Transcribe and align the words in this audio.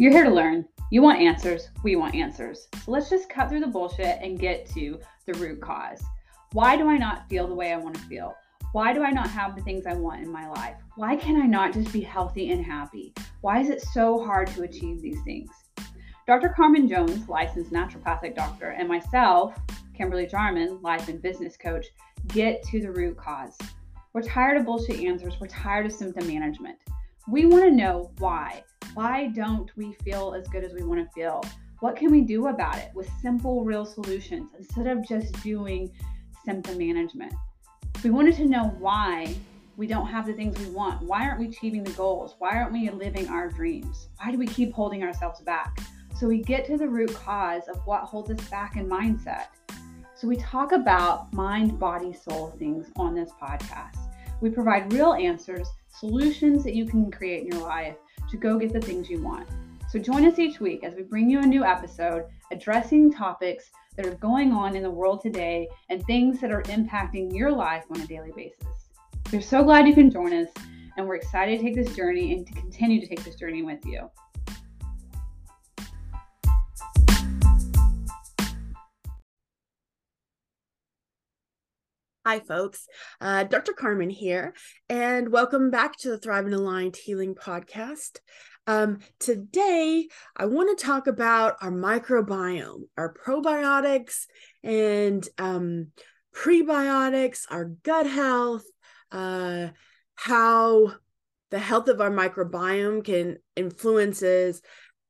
You're 0.00 0.12
here 0.12 0.24
to 0.24 0.30
learn. 0.30 0.64
You 0.90 1.02
want 1.02 1.20
answers. 1.20 1.68
We 1.82 1.94
want 1.94 2.14
answers. 2.14 2.68
So 2.72 2.90
let's 2.90 3.10
just 3.10 3.28
cut 3.28 3.50
through 3.50 3.60
the 3.60 3.66
bullshit 3.66 4.18
and 4.22 4.38
get 4.38 4.64
to 4.70 4.98
the 5.26 5.34
root 5.34 5.60
cause. 5.60 6.02
Why 6.52 6.74
do 6.78 6.88
I 6.88 6.96
not 6.96 7.28
feel 7.28 7.46
the 7.46 7.54
way 7.54 7.70
I 7.70 7.76
want 7.76 7.96
to 7.96 8.00
feel? 8.04 8.34
Why 8.72 8.94
do 8.94 9.02
I 9.02 9.10
not 9.10 9.28
have 9.28 9.54
the 9.54 9.60
things 9.60 9.84
I 9.84 9.92
want 9.92 10.22
in 10.22 10.32
my 10.32 10.48
life? 10.48 10.76
Why 10.96 11.16
can 11.16 11.36
I 11.36 11.44
not 11.44 11.74
just 11.74 11.92
be 11.92 12.00
healthy 12.00 12.50
and 12.50 12.64
happy? 12.64 13.12
Why 13.42 13.60
is 13.60 13.68
it 13.68 13.82
so 13.92 14.24
hard 14.24 14.48
to 14.52 14.62
achieve 14.62 15.02
these 15.02 15.20
things? 15.24 15.50
Dr. 16.26 16.48
Carmen 16.48 16.88
Jones, 16.88 17.28
licensed 17.28 17.70
naturopathic 17.70 18.34
doctor, 18.34 18.70
and 18.70 18.88
myself, 18.88 19.54
Kimberly 19.94 20.26
Jarman, 20.26 20.80
life 20.80 21.08
and 21.08 21.20
business 21.20 21.58
coach, 21.58 21.84
get 22.28 22.62
to 22.70 22.80
the 22.80 22.90
root 22.90 23.18
cause. 23.18 23.58
We're 24.14 24.22
tired 24.22 24.56
of 24.56 24.64
bullshit 24.64 25.00
answers. 25.00 25.38
We're 25.38 25.48
tired 25.48 25.84
of 25.84 25.92
symptom 25.92 26.26
management. 26.26 26.78
We 27.30 27.46
want 27.46 27.62
to 27.62 27.70
know 27.70 28.10
why. 28.18 28.64
Why 28.94 29.28
don't 29.28 29.70
we 29.76 29.92
feel 30.02 30.34
as 30.34 30.48
good 30.48 30.64
as 30.64 30.72
we 30.72 30.82
want 30.82 31.06
to 31.06 31.12
feel? 31.14 31.44
What 31.78 31.94
can 31.94 32.10
we 32.10 32.22
do 32.22 32.48
about 32.48 32.76
it 32.78 32.90
with 32.92 33.08
simple, 33.22 33.62
real 33.62 33.86
solutions 33.86 34.50
instead 34.58 34.88
of 34.88 35.06
just 35.06 35.40
doing 35.40 35.92
symptom 36.44 36.76
management? 36.76 37.32
We 38.02 38.10
wanted 38.10 38.34
to 38.38 38.46
know 38.46 38.74
why 38.80 39.32
we 39.76 39.86
don't 39.86 40.08
have 40.08 40.26
the 40.26 40.32
things 40.32 40.58
we 40.58 40.70
want. 40.70 41.02
Why 41.02 41.24
aren't 41.24 41.38
we 41.38 41.46
achieving 41.46 41.84
the 41.84 41.92
goals? 41.92 42.34
Why 42.40 42.56
aren't 42.56 42.72
we 42.72 42.90
living 42.90 43.28
our 43.28 43.48
dreams? 43.48 44.08
Why 44.16 44.32
do 44.32 44.38
we 44.38 44.48
keep 44.48 44.72
holding 44.72 45.04
ourselves 45.04 45.40
back? 45.40 45.78
So 46.18 46.26
we 46.26 46.42
get 46.42 46.66
to 46.66 46.76
the 46.76 46.88
root 46.88 47.14
cause 47.14 47.68
of 47.68 47.76
what 47.86 48.00
holds 48.02 48.32
us 48.32 48.40
back 48.48 48.74
in 48.74 48.88
mindset. 48.88 49.46
So 50.16 50.26
we 50.26 50.36
talk 50.36 50.72
about 50.72 51.32
mind, 51.32 51.78
body, 51.78 52.12
soul 52.12 52.56
things 52.58 52.88
on 52.96 53.14
this 53.14 53.30
podcast. 53.40 53.99
We 54.40 54.50
provide 54.50 54.92
real 54.92 55.12
answers, 55.12 55.68
solutions 55.88 56.64
that 56.64 56.74
you 56.74 56.86
can 56.86 57.10
create 57.10 57.44
in 57.44 57.52
your 57.52 57.66
life 57.66 57.96
to 58.30 58.36
go 58.36 58.58
get 58.58 58.72
the 58.72 58.80
things 58.80 59.10
you 59.10 59.20
want. 59.20 59.48
So 59.90 59.98
join 59.98 60.24
us 60.24 60.38
each 60.38 60.60
week 60.60 60.84
as 60.84 60.94
we 60.94 61.02
bring 61.02 61.28
you 61.28 61.40
a 61.40 61.46
new 61.46 61.64
episode 61.64 62.26
addressing 62.52 63.12
topics 63.12 63.70
that 63.96 64.06
are 64.06 64.14
going 64.14 64.52
on 64.52 64.76
in 64.76 64.82
the 64.82 64.90
world 64.90 65.20
today 65.20 65.68
and 65.88 66.04
things 66.06 66.40
that 66.40 66.52
are 66.52 66.62
impacting 66.64 67.34
your 67.34 67.50
life 67.50 67.84
on 67.90 68.00
a 68.00 68.06
daily 68.06 68.32
basis. 68.34 68.66
We're 69.32 69.40
so 69.42 69.62
glad 69.62 69.86
you 69.86 69.94
can 69.94 70.10
join 70.10 70.32
us, 70.32 70.48
and 70.96 71.06
we're 71.06 71.16
excited 71.16 71.58
to 71.58 71.64
take 71.64 71.74
this 71.74 71.94
journey 71.94 72.34
and 72.34 72.46
to 72.46 72.52
continue 72.54 73.00
to 73.00 73.06
take 73.06 73.22
this 73.24 73.36
journey 73.36 73.62
with 73.62 73.84
you. 73.84 74.08
Hi, 82.26 82.38
folks. 82.38 82.86
Uh, 83.18 83.44
Dr. 83.44 83.72
Carmen 83.72 84.10
here, 84.10 84.52
and 84.90 85.32
welcome 85.32 85.70
back 85.70 85.96
to 86.00 86.10
the 86.10 86.18
Thrive 86.18 86.44
and 86.44 86.52
Aligned 86.52 86.96
Healing 86.96 87.34
Podcast. 87.34 88.18
Um, 88.66 88.98
today, 89.18 90.06
I 90.36 90.44
want 90.44 90.78
to 90.78 90.84
talk 90.84 91.06
about 91.06 91.56
our 91.62 91.72
microbiome, 91.72 92.82
our 92.98 93.14
probiotics 93.14 94.26
and 94.62 95.26
um, 95.38 95.92
prebiotics, 96.36 97.46
our 97.50 97.64
gut 97.64 98.06
health, 98.06 98.64
uh, 99.10 99.68
how 100.14 100.92
the 101.50 101.58
health 101.58 101.88
of 101.88 102.02
our 102.02 102.10
microbiome 102.10 103.02
can 103.02 103.38
influences 103.56 104.60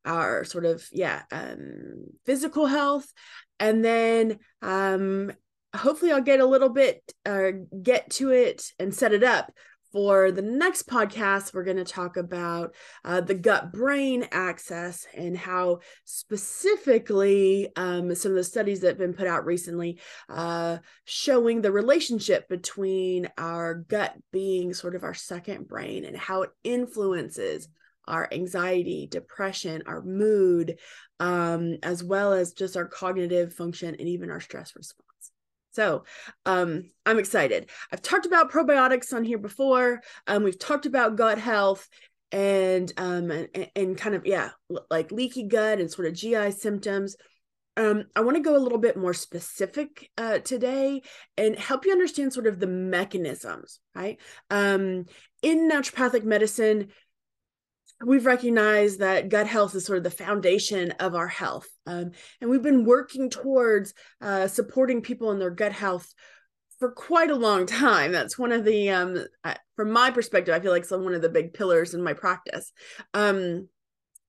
our 0.04 0.44
sort 0.44 0.64
of 0.64 0.86
yeah 0.92 1.22
um, 1.32 2.06
physical 2.24 2.66
health 2.66 3.12
and 3.58 3.84
then 3.84 4.38
um, 4.62 5.32
hopefully 5.74 6.12
I'll 6.12 6.20
get 6.20 6.40
a 6.40 6.46
little 6.46 6.68
bit 6.68 7.02
uh, 7.26 7.50
get 7.82 8.10
to 8.10 8.30
it 8.30 8.72
and 8.78 8.94
set 8.94 9.12
it 9.12 9.22
up 9.22 9.52
for 9.92 10.30
the 10.30 10.42
next 10.42 10.88
podcast. 10.88 11.52
We're 11.52 11.64
going 11.64 11.76
to 11.76 11.84
talk 11.84 12.16
about 12.16 12.74
uh, 13.04 13.20
the 13.20 13.34
gut 13.34 13.72
brain 13.72 14.26
axis 14.30 15.06
and 15.16 15.36
how 15.36 15.80
specifically 16.04 17.68
um, 17.76 18.14
some 18.14 18.32
of 18.32 18.36
the 18.36 18.44
studies 18.44 18.80
that 18.80 18.88
have 18.88 18.98
been 18.98 19.14
put 19.14 19.26
out 19.26 19.46
recently 19.46 19.98
uh, 20.28 20.78
showing 21.04 21.60
the 21.60 21.72
relationship 21.72 22.48
between 22.48 23.28
our 23.36 23.74
gut 23.74 24.14
being 24.32 24.74
sort 24.74 24.94
of 24.94 25.02
our 25.02 25.14
second 25.14 25.66
brain 25.66 26.04
and 26.04 26.16
how 26.16 26.42
it 26.42 26.50
influences 26.62 27.68
our 28.06 28.28
anxiety, 28.32 29.06
depression, 29.06 29.82
our 29.86 30.02
mood, 30.02 30.78
um, 31.20 31.76
as 31.82 32.02
well 32.02 32.32
as 32.32 32.52
just 32.52 32.76
our 32.76 32.86
cognitive 32.86 33.54
function 33.54 33.94
and 33.98 34.08
even 34.08 34.30
our 34.30 34.40
stress 34.40 34.74
response. 34.74 35.09
So 35.72 36.04
um, 36.46 36.90
I'm 37.06 37.18
excited. 37.18 37.70
I've 37.92 38.02
talked 38.02 38.26
about 38.26 38.50
probiotics 38.50 39.12
on 39.12 39.24
here 39.24 39.38
before. 39.38 40.00
Um, 40.26 40.42
we've 40.42 40.58
talked 40.58 40.86
about 40.86 41.16
gut 41.16 41.38
health 41.38 41.88
and 42.32 42.92
um 42.96 43.30
and, 43.30 43.48
and 43.74 43.98
kind 43.98 44.14
of 44.14 44.24
yeah 44.24 44.50
like 44.88 45.10
leaky 45.10 45.42
gut 45.42 45.80
and 45.80 45.90
sort 45.90 46.06
of 46.06 46.14
GI 46.14 46.52
symptoms. 46.52 47.16
Um, 47.76 48.04
I 48.14 48.20
want 48.20 48.36
to 48.36 48.42
go 48.42 48.56
a 48.56 48.58
little 48.58 48.78
bit 48.78 48.96
more 48.96 49.14
specific 49.14 50.10
uh, 50.18 50.40
today 50.40 51.02
and 51.38 51.56
help 51.56 51.86
you 51.86 51.92
understand 51.92 52.32
sort 52.32 52.46
of 52.46 52.58
the 52.58 52.66
mechanisms, 52.66 53.80
right? 53.94 54.18
Um, 54.50 55.06
in 55.40 55.70
naturopathic 55.70 56.24
medicine, 56.24 56.88
we've 58.04 58.26
recognized 58.26 59.00
that 59.00 59.28
gut 59.28 59.46
health 59.46 59.74
is 59.74 59.84
sort 59.84 59.98
of 59.98 60.04
the 60.04 60.10
foundation 60.10 60.92
of 60.92 61.14
our 61.14 61.28
health. 61.28 61.68
Um, 61.86 62.12
and 62.40 62.50
we've 62.50 62.62
been 62.62 62.84
working 62.84 63.30
towards 63.30 63.94
uh, 64.20 64.48
supporting 64.48 65.02
people 65.02 65.30
in 65.32 65.38
their 65.38 65.50
gut 65.50 65.72
health 65.72 66.12
for 66.78 66.90
quite 66.92 67.30
a 67.30 67.36
long 67.36 67.66
time. 67.66 68.12
That's 68.12 68.38
one 68.38 68.52
of 68.52 68.64
the, 68.64 68.90
um, 68.90 69.24
from 69.76 69.90
my 69.90 70.10
perspective, 70.10 70.54
I 70.54 70.60
feel 70.60 70.72
like 70.72 70.86
some 70.86 71.04
one 71.04 71.14
of 71.14 71.22
the 71.22 71.28
big 71.28 71.52
pillars 71.52 71.92
in 71.92 72.02
my 72.02 72.14
practice. 72.14 72.72
Um, 73.12 73.68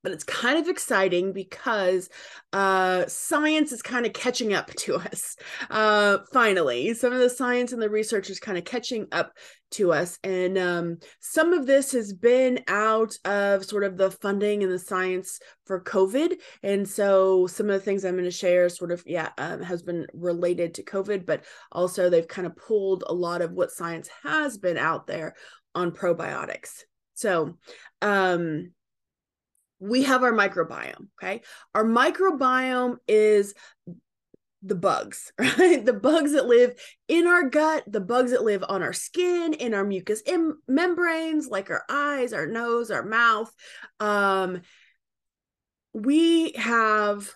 but 0.03 0.11
it's 0.11 0.23
kind 0.23 0.57
of 0.57 0.67
exciting 0.67 1.33
because 1.33 2.09
uh, 2.53 3.05
science 3.07 3.71
is 3.71 3.81
kind 3.81 4.05
of 4.05 4.13
catching 4.13 4.53
up 4.53 4.73
to 4.75 4.95
us. 4.95 5.35
Uh, 5.69 6.19
finally, 6.33 6.93
some 6.93 7.13
of 7.13 7.19
the 7.19 7.29
science 7.29 7.71
and 7.71 7.81
the 7.81 7.89
research 7.89 8.29
is 8.29 8.39
kind 8.39 8.57
of 8.57 8.65
catching 8.65 9.07
up 9.11 9.33
to 9.71 9.93
us, 9.93 10.19
and 10.23 10.57
um, 10.57 10.97
some 11.21 11.53
of 11.53 11.65
this 11.65 11.93
has 11.93 12.11
been 12.11 12.59
out 12.67 13.17
of 13.23 13.63
sort 13.63 13.85
of 13.85 13.95
the 13.95 14.11
funding 14.11 14.63
and 14.63 14.71
the 14.71 14.79
science 14.79 15.39
for 15.65 15.81
COVID, 15.81 16.33
and 16.61 16.87
so 16.87 17.47
some 17.47 17.69
of 17.69 17.73
the 17.73 17.79
things 17.79 18.03
I'm 18.03 18.15
going 18.15 18.25
to 18.25 18.31
share, 18.31 18.67
sort 18.67 18.91
of, 18.91 19.01
yeah, 19.05 19.29
um, 19.37 19.61
has 19.61 19.81
been 19.81 20.07
related 20.13 20.73
to 20.75 20.83
COVID, 20.83 21.25
but 21.25 21.45
also 21.71 22.09
they've 22.09 22.27
kind 22.27 22.45
of 22.45 22.55
pulled 22.57 23.05
a 23.07 23.13
lot 23.13 23.41
of 23.41 23.53
what 23.53 23.71
science 23.71 24.09
has 24.23 24.57
been 24.57 24.77
out 24.77 25.07
there 25.07 25.35
on 25.73 25.91
probiotics. 25.91 26.83
So, 27.13 27.57
um, 28.01 28.71
we 29.81 30.03
have 30.03 30.23
our 30.23 30.31
microbiome. 30.31 31.07
Okay. 31.21 31.41
Our 31.73 31.83
microbiome 31.83 32.97
is 33.07 33.53
the 34.61 34.75
bugs, 34.75 35.33
right? 35.39 35.83
The 35.83 35.93
bugs 35.93 36.33
that 36.33 36.45
live 36.45 36.79
in 37.07 37.25
our 37.25 37.49
gut, 37.49 37.83
the 37.87 37.99
bugs 37.99 38.31
that 38.31 38.43
live 38.43 38.63
on 38.69 38.83
our 38.83 38.93
skin, 38.93 39.53
in 39.53 39.73
our 39.73 39.83
mucous 39.83 40.21
Im- 40.25 40.61
membranes, 40.67 41.47
like 41.47 41.71
our 41.71 41.83
eyes, 41.89 42.31
our 42.31 42.45
nose, 42.45 42.91
our 42.91 43.03
mouth. 43.03 43.51
Um, 43.99 44.61
we 45.93 46.51
have 46.53 47.33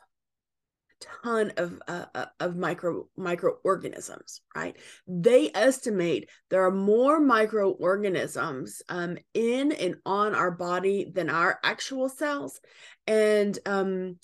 ton 1.25 1.51
of 1.57 1.81
uh, 1.87 2.05
uh, 2.13 2.25
of 2.39 2.55
micro 2.55 3.07
microorganisms 3.17 4.41
right? 4.55 4.77
They 5.07 5.51
estimate 5.53 6.29
there 6.49 6.65
are 6.65 6.71
more 6.71 7.19
microorganisms 7.19 8.81
um, 8.89 9.17
in 9.33 9.71
and 9.71 9.95
on 10.05 10.35
our 10.35 10.51
body 10.51 11.11
than 11.13 11.29
our 11.29 11.59
actual 11.63 12.09
cells. 12.09 12.59
And 13.07 13.57
um, 13.65 14.19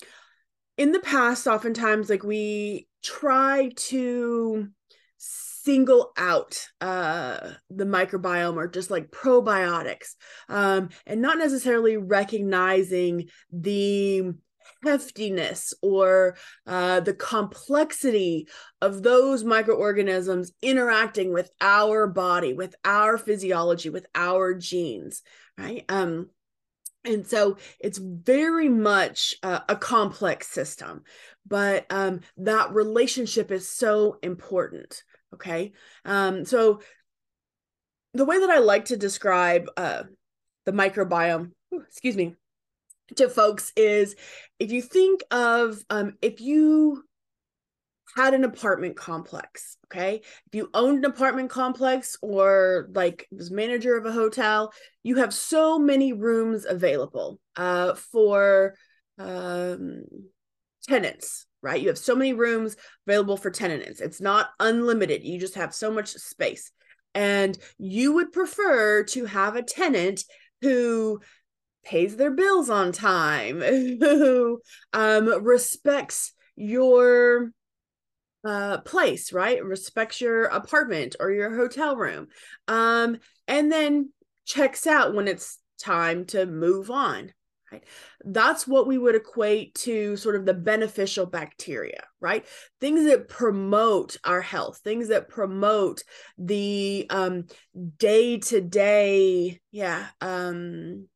in 0.78 0.92
the 0.92 1.00
past 1.00 1.46
oftentimes 1.46 2.08
like 2.08 2.22
we 2.22 2.86
try 3.02 3.72
to 3.76 4.68
single 5.18 6.12
out 6.16 6.66
uh, 6.80 7.50
the 7.70 7.84
microbiome 7.84 8.56
or 8.56 8.68
just 8.68 8.90
like 8.90 9.10
probiotics 9.10 10.14
um, 10.48 10.88
and 11.06 11.20
not 11.20 11.38
necessarily 11.38 11.96
recognizing 11.96 13.28
the 13.52 14.32
heftiness 14.84 15.72
or 15.82 16.36
uh, 16.66 17.00
the 17.00 17.14
complexity 17.14 18.48
of 18.80 19.02
those 19.02 19.44
microorganisms 19.44 20.52
interacting 20.62 21.32
with 21.32 21.50
our 21.60 22.06
body, 22.06 22.52
with 22.52 22.74
our 22.84 23.18
physiology, 23.18 23.90
with 23.90 24.06
our 24.14 24.54
genes, 24.54 25.22
right? 25.58 25.84
Um, 25.88 26.30
and 27.04 27.26
so 27.26 27.56
it's 27.80 27.98
very 27.98 28.68
much 28.68 29.34
uh, 29.42 29.60
a 29.68 29.76
complex 29.76 30.48
system, 30.48 31.02
but 31.46 31.86
um, 31.90 32.20
that 32.36 32.72
relationship 32.72 33.50
is 33.50 33.68
so 33.68 34.18
important. 34.22 35.02
Okay. 35.34 35.72
Um, 36.04 36.44
so 36.44 36.80
the 38.14 38.24
way 38.24 38.38
that 38.38 38.50
I 38.50 38.58
like 38.58 38.86
to 38.86 38.96
describe 38.96 39.68
uh, 39.76 40.04
the 40.64 40.72
microbiome, 40.72 41.52
excuse 41.72 42.16
me, 42.16 42.36
to 43.16 43.28
folks 43.28 43.72
is 43.76 44.14
if 44.58 44.70
you 44.70 44.82
think 44.82 45.22
of 45.30 45.82
um, 45.90 46.14
if 46.22 46.40
you 46.40 47.02
had 48.16 48.34
an 48.34 48.44
apartment 48.44 48.94
complex 48.94 49.78
okay 49.86 50.16
if 50.16 50.54
you 50.54 50.68
owned 50.74 50.98
an 50.98 51.10
apartment 51.10 51.48
complex 51.48 52.16
or 52.20 52.88
like 52.94 53.26
was 53.30 53.50
manager 53.50 53.96
of 53.96 54.04
a 54.04 54.12
hotel 54.12 54.72
you 55.02 55.16
have 55.16 55.32
so 55.32 55.78
many 55.78 56.12
rooms 56.12 56.66
available 56.66 57.40
uh, 57.56 57.94
for 57.94 58.74
um, 59.18 60.04
tenants, 60.88 61.46
right? 61.62 61.80
You 61.80 61.88
have 61.88 61.98
so 61.98 62.14
many 62.14 62.32
rooms 62.32 62.76
available 63.06 63.36
for 63.36 63.50
tenants. 63.50 64.00
It's 64.00 64.20
not 64.20 64.50
unlimited. 64.60 65.24
You 65.24 65.38
just 65.38 65.54
have 65.54 65.74
so 65.74 65.90
much 65.90 66.08
space. 66.08 66.70
And 67.14 67.56
you 67.78 68.14
would 68.14 68.32
prefer 68.32 69.04
to 69.04 69.26
have 69.26 69.56
a 69.56 69.62
tenant 69.62 70.24
who 70.62 71.20
pays 71.84 72.16
their 72.16 72.30
bills 72.30 72.70
on 72.70 72.92
time, 72.92 73.60
who 73.60 74.60
um, 74.92 75.44
respects 75.44 76.32
your 76.56 77.52
uh, 78.44 78.78
place, 78.78 79.32
right? 79.32 79.64
Respects 79.64 80.20
your 80.20 80.44
apartment 80.44 81.16
or 81.20 81.30
your 81.30 81.54
hotel 81.54 81.96
room. 81.96 82.28
Um, 82.68 83.18
and 83.46 83.70
then 83.70 84.10
checks 84.44 84.86
out 84.86 85.14
when 85.14 85.28
it's 85.28 85.58
time 85.78 86.24
to 86.26 86.46
move 86.46 86.90
on. 86.90 87.32
Right? 87.70 87.84
That's 88.22 88.66
what 88.68 88.86
we 88.86 88.98
would 88.98 89.14
equate 89.14 89.74
to 89.76 90.16
sort 90.18 90.36
of 90.36 90.44
the 90.44 90.52
beneficial 90.52 91.24
bacteria, 91.24 92.04
right? 92.20 92.44
Things 92.82 93.06
that 93.06 93.28
promote 93.30 94.18
our 94.24 94.42
health, 94.42 94.80
things 94.84 95.08
that 95.08 95.30
promote 95.30 96.02
the 96.36 97.06
um, 97.08 97.46
day-to-day, 97.96 99.58
yeah, 99.70 100.06
um, 100.20 101.08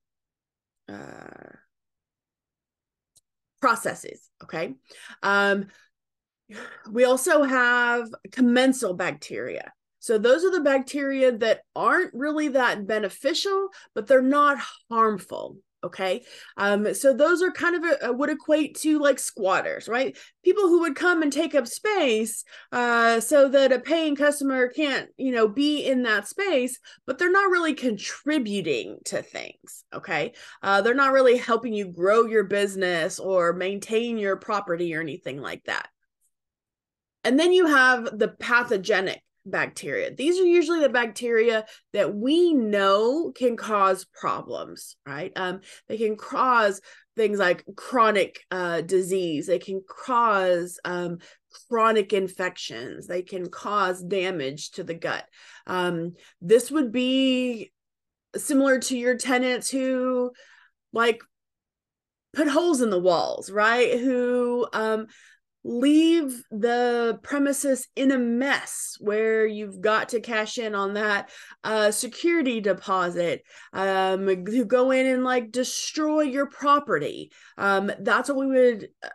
uh, 0.89 1.57
processes. 3.61 4.29
Okay. 4.43 4.75
Um, 5.23 5.67
we 6.91 7.05
also 7.05 7.43
have 7.43 8.09
commensal 8.31 8.95
bacteria. 8.95 9.73
So 9.99 10.19
those 10.19 10.45
are 10.45 10.53
the 10.53 10.61
bacteria 10.61 11.37
that 11.39 11.63
aren't 11.75 12.15
really 12.15 12.49
that 12.49 12.87
beneficial, 12.87 13.71
but 13.95 14.07
they're 14.07 14.23
not 14.23 14.59
harmful. 14.89 15.57
Okay. 15.87 16.25
Um, 16.57 16.93
so 16.95 17.15
those 17.15 17.43
are 17.43 17.53
kind 17.53 17.77
of 17.77 17.85
a, 17.85 18.07
a, 18.09 18.13
would 18.13 18.29
equate 18.29 18.75
to 18.79 18.99
like 18.99 19.21
squatters, 19.21 19.89
right? 19.89 20.19
People 20.45 20.65
who 20.65 20.81
would 20.81 20.97
come 20.97 21.23
and 21.23 21.33
take 21.33 21.55
up 21.55 21.69
space 21.69 22.43
uh, 22.73 23.21
so 23.21 23.49
that 23.49 23.73
a 23.73 23.79
paying 23.79 24.17
customer 24.17 24.67
can't, 24.67 25.09
you 25.17 25.31
know, 25.31 25.47
be 25.47 25.87
in 25.87 26.03
that 26.03 26.27
space, 26.27 26.81
but 27.07 27.19
they're 27.19 27.31
not 27.31 27.53
really 27.53 27.73
contributing 27.73 28.99
to 29.05 29.23
things. 29.23 29.85
Okay. 29.95 30.33
Uh, 30.61 30.81
they're 30.83 30.93
not 30.93 31.13
really 31.13 31.37
helping 31.37 31.73
you 31.73 31.87
grow 31.87 32.25
your 32.25 32.45
business 32.45 33.21
or 33.21 33.53
maintain 33.53 34.19
your 34.19 34.37
property 34.37 34.93
or 34.93 35.01
anything 35.01 35.41
like 35.41 35.63
that. 35.67 35.89
And 37.23 37.39
then 37.39 37.53
you 37.53 37.67
have 37.67 38.19
the 38.19 38.29
pathogenic 38.29 39.23
bacteria. 39.47 40.15
These 40.15 40.39
are 40.41 40.45
usually 40.45 40.81
the 40.81 40.89
bacteria 40.89 41.65
that 41.93 42.15
we 42.15 42.53
know 42.53 43.33
can 43.35 43.57
cause 43.57 44.05
problems, 44.05 44.97
right? 45.07 45.33
Um, 45.37 45.61
they 45.89 45.97
can 45.97 46.17
cause 46.17 46.81
things 47.17 47.39
like 47.39 47.65
chronic 47.77 48.41
uh, 48.51 48.83
disease. 48.83 49.47
They 49.47 49.59
can 49.59 49.83
cause 49.89 50.79
um, 50.85 51.19
chronic 51.69 52.13
infections. 52.13 53.07
They 53.07 53.23
can 53.23 53.49
cause 53.49 54.03
damage 54.03 54.73
to 54.73 54.85
the 54.85 54.95
gut. 54.95 55.25
Um, 55.67 56.15
this 56.41 56.71
would 56.71 56.93
be 56.93 57.73
similar 58.37 58.79
to 58.81 58.99
your 58.99 59.17
tenants 59.17 59.71
who 59.71 60.33
like 60.93 61.23
put 62.35 62.49
holes 62.49 62.83
in 62.83 62.91
the 62.91 62.99
walls, 62.99 63.51
right? 63.51 63.99
Who 63.99 64.67
um, 64.73 65.07
leave 65.67 66.45
the 66.53 67.19
premises 67.25 67.89
in 67.97 68.13
a 68.13 68.19
mess 68.19 68.97
where 69.01 69.45
you've 69.45 69.81
got 69.81 70.11
to 70.11 70.21
cash 70.21 70.59
in 70.59 70.77
on 70.77 70.95
that 70.95 71.29
uh, 71.65 71.91
security 71.91 72.61
deposit 72.61 73.43
um, 73.73 74.27
who 74.27 74.65
go 74.65 74.93
in 74.93 75.07
and 75.07 75.25
like 75.25 75.51
destroy 75.51 76.21
your 76.21 76.47
property. 76.47 77.33
Um, 77.59 77.91
that's 77.99 78.29
what 78.29 78.39
we 78.39 78.47
would 78.47 78.89
uh, 79.03 79.09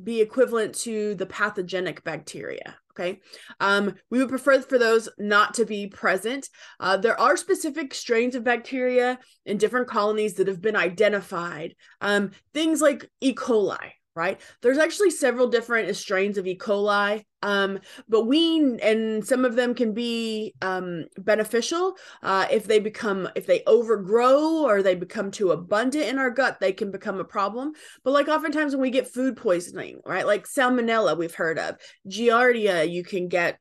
be 0.00 0.20
equivalent 0.20 0.76
to 0.76 1.16
the 1.16 1.26
pathogenic 1.26 2.04
bacteria 2.04 2.76
okay? 2.98 3.20
Um, 3.60 3.94
we 4.10 4.18
would 4.18 4.30
prefer 4.30 4.58
for 4.62 4.78
those 4.78 5.06
not 5.18 5.52
to 5.54 5.66
be 5.66 5.86
present. 5.86 6.48
Uh, 6.80 6.96
there 6.96 7.20
are 7.20 7.36
specific 7.36 7.92
strains 7.92 8.34
of 8.34 8.42
bacteria 8.42 9.18
in 9.44 9.58
different 9.58 9.86
colonies 9.86 10.34
that 10.34 10.48
have 10.48 10.62
been 10.62 10.76
identified. 10.76 11.74
Um, 12.00 12.30
things 12.54 12.80
like 12.80 13.10
e. 13.20 13.34
coli 13.34 13.90
right? 14.16 14.40
There's 14.62 14.78
actually 14.78 15.10
several 15.10 15.46
different 15.46 15.94
strains 15.94 16.38
of 16.38 16.46
E. 16.46 16.56
coli, 16.56 17.22
um, 17.42 17.78
but 18.08 18.24
we 18.24 18.78
and 18.82 19.24
some 19.24 19.44
of 19.44 19.54
them 19.54 19.74
can 19.74 19.92
be 19.92 20.54
um, 20.62 21.04
beneficial 21.18 21.94
uh, 22.22 22.46
if 22.50 22.66
they 22.66 22.80
become 22.80 23.28
if 23.36 23.46
they 23.46 23.62
overgrow 23.66 24.64
or 24.64 24.82
they 24.82 24.94
become 24.94 25.30
too 25.30 25.52
abundant 25.52 26.06
in 26.06 26.18
our 26.18 26.30
gut. 26.30 26.58
They 26.58 26.72
can 26.72 26.90
become 26.90 27.20
a 27.20 27.24
problem. 27.24 27.72
But 28.02 28.12
like 28.12 28.28
oftentimes 28.28 28.72
when 28.74 28.82
we 28.82 28.90
get 28.90 29.12
food 29.12 29.36
poisoning, 29.36 30.00
right? 30.04 30.26
Like 30.26 30.48
salmonella, 30.48 31.16
we've 31.16 31.34
heard 31.34 31.58
of 31.58 31.76
giardia. 32.08 32.90
You 32.90 33.04
can 33.04 33.28
get 33.28 33.60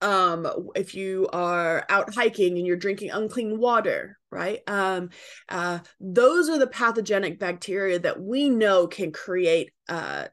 um 0.00 0.70
if 0.76 0.94
you 0.94 1.28
are 1.32 1.84
out 1.88 2.14
hiking 2.14 2.56
and 2.56 2.66
you're 2.66 2.76
drinking 2.76 3.10
unclean 3.10 3.58
water 3.58 4.18
right? 4.30 4.60
Um 4.66 5.10
uh 5.48 5.80
those 6.00 6.48
are 6.48 6.58
the 6.58 6.66
pathogenic 6.66 7.38
bacteria 7.38 7.98
that 7.98 8.20
we 8.20 8.48
know 8.48 8.86
can 8.86 9.12
create 9.12 9.72
uh 9.88 10.26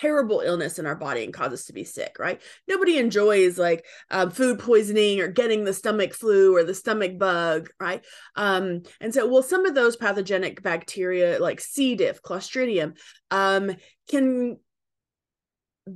terrible 0.00 0.40
illness 0.40 0.78
in 0.78 0.86
our 0.86 0.94
body 0.94 1.24
and 1.24 1.32
cause 1.32 1.52
us 1.52 1.64
to 1.64 1.72
be 1.72 1.84
sick 1.84 2.16
right? 2.18 2.40
Nobody 2.68 2.98
enjoys 2.98 3.58
like 3.58 3.84
um, 4.10 4.30
food 4.30 4.58
poisoning 4.58 5.20
or 5.20 5.28
getting 5.28 5.64
the 5.64 5.72
stomach 5.72 6.14
flu 6.14 6.54
or 6.54 6.62
the 6.62 6.74
stomach 6.74 7.18
bug 7.18 7.70
right? 7.80 8.04
Um 8.36 8.82
and 9.00 9.12
so 9.12 9.26
well 9.26 9.42
some 9.42 9.66
of 9.66 9.74
those 9.74 9.96
pathogenic 9.96 10.62
bacteria 10.62 11.38
like 11.40 11.60
c. 11.60 11.96
diff 11.96 12.22
clostridium 12.22 12.96
um 13.30 13.72
can 14.08 14.58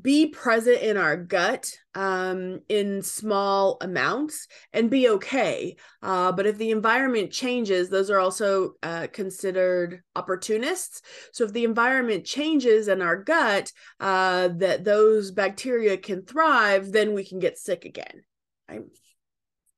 be 0.03 0.27
present 0.27 0.81
in 0.83 0.97
our 0.97 1.17
gut 1.17 1.73
um, 1.95 2.61
in 2.69 3.03
small 3.03 3.77
amounts 3.81 4.47
and 4.73 4.91
be 4.91 5.09
okay. 5.09 5.77
Uh, 6.03 6.33
but 6.33 6.47
if 6.47 6.59
the 6.59 6.71
environment 6.71 7.31
changes, 7.31 7.89
those 7.89 8.11
are 8.11 8.19
also 8.19 8.73
uh, 8.83 9.07
considered 9.13 10.03
opportunists. 10.17 11.03
So 11.33 11.45
if 11.45 11.53
the 11.53 11.65
environment 11.65 12.25
changes 12.25 12.89
in 12.89 13.03
our 13.03 13.17
gut, 13.17 13.71
uh, 14.01 14.49
that 14.57 14.85
those 14.85 15.31
bacteria 15.31 15.97
can 15.97 16.25
thrive, 16.25 16.93
then 16.93 17.15
we 17.15 17.25
can 17.25 17.39
get 17.39 17.59
sick 17.59 17.85
again. 17.85 18.23
Right? 18.69 18.83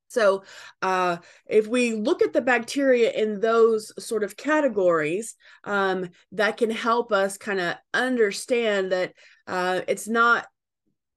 So, 0.08 0.44
uh, 0.80 1.18
if 1.46 1.66
we 1.66 1.92
look 1.92 2.23
at 2.23 2.32
the 2.32 2.40
bacteria 2.40 3.11
in 3.11 3.40
those 3.40 3.92
sort 4.02 4.23
of 4.23 4.37
categories, 4.37 5.35
um, 5.64 6.08
that 6.32 6.56
can 6.56 6.70
help 6.70 7.12
us 7.12 7.37
kind 7.37 7.61
of 7.61 7.75
understand 7.92 8.92
that 8.92 9.12
uh, 9.46 9.80
it's 9.88 10.08
not 10.08 10.46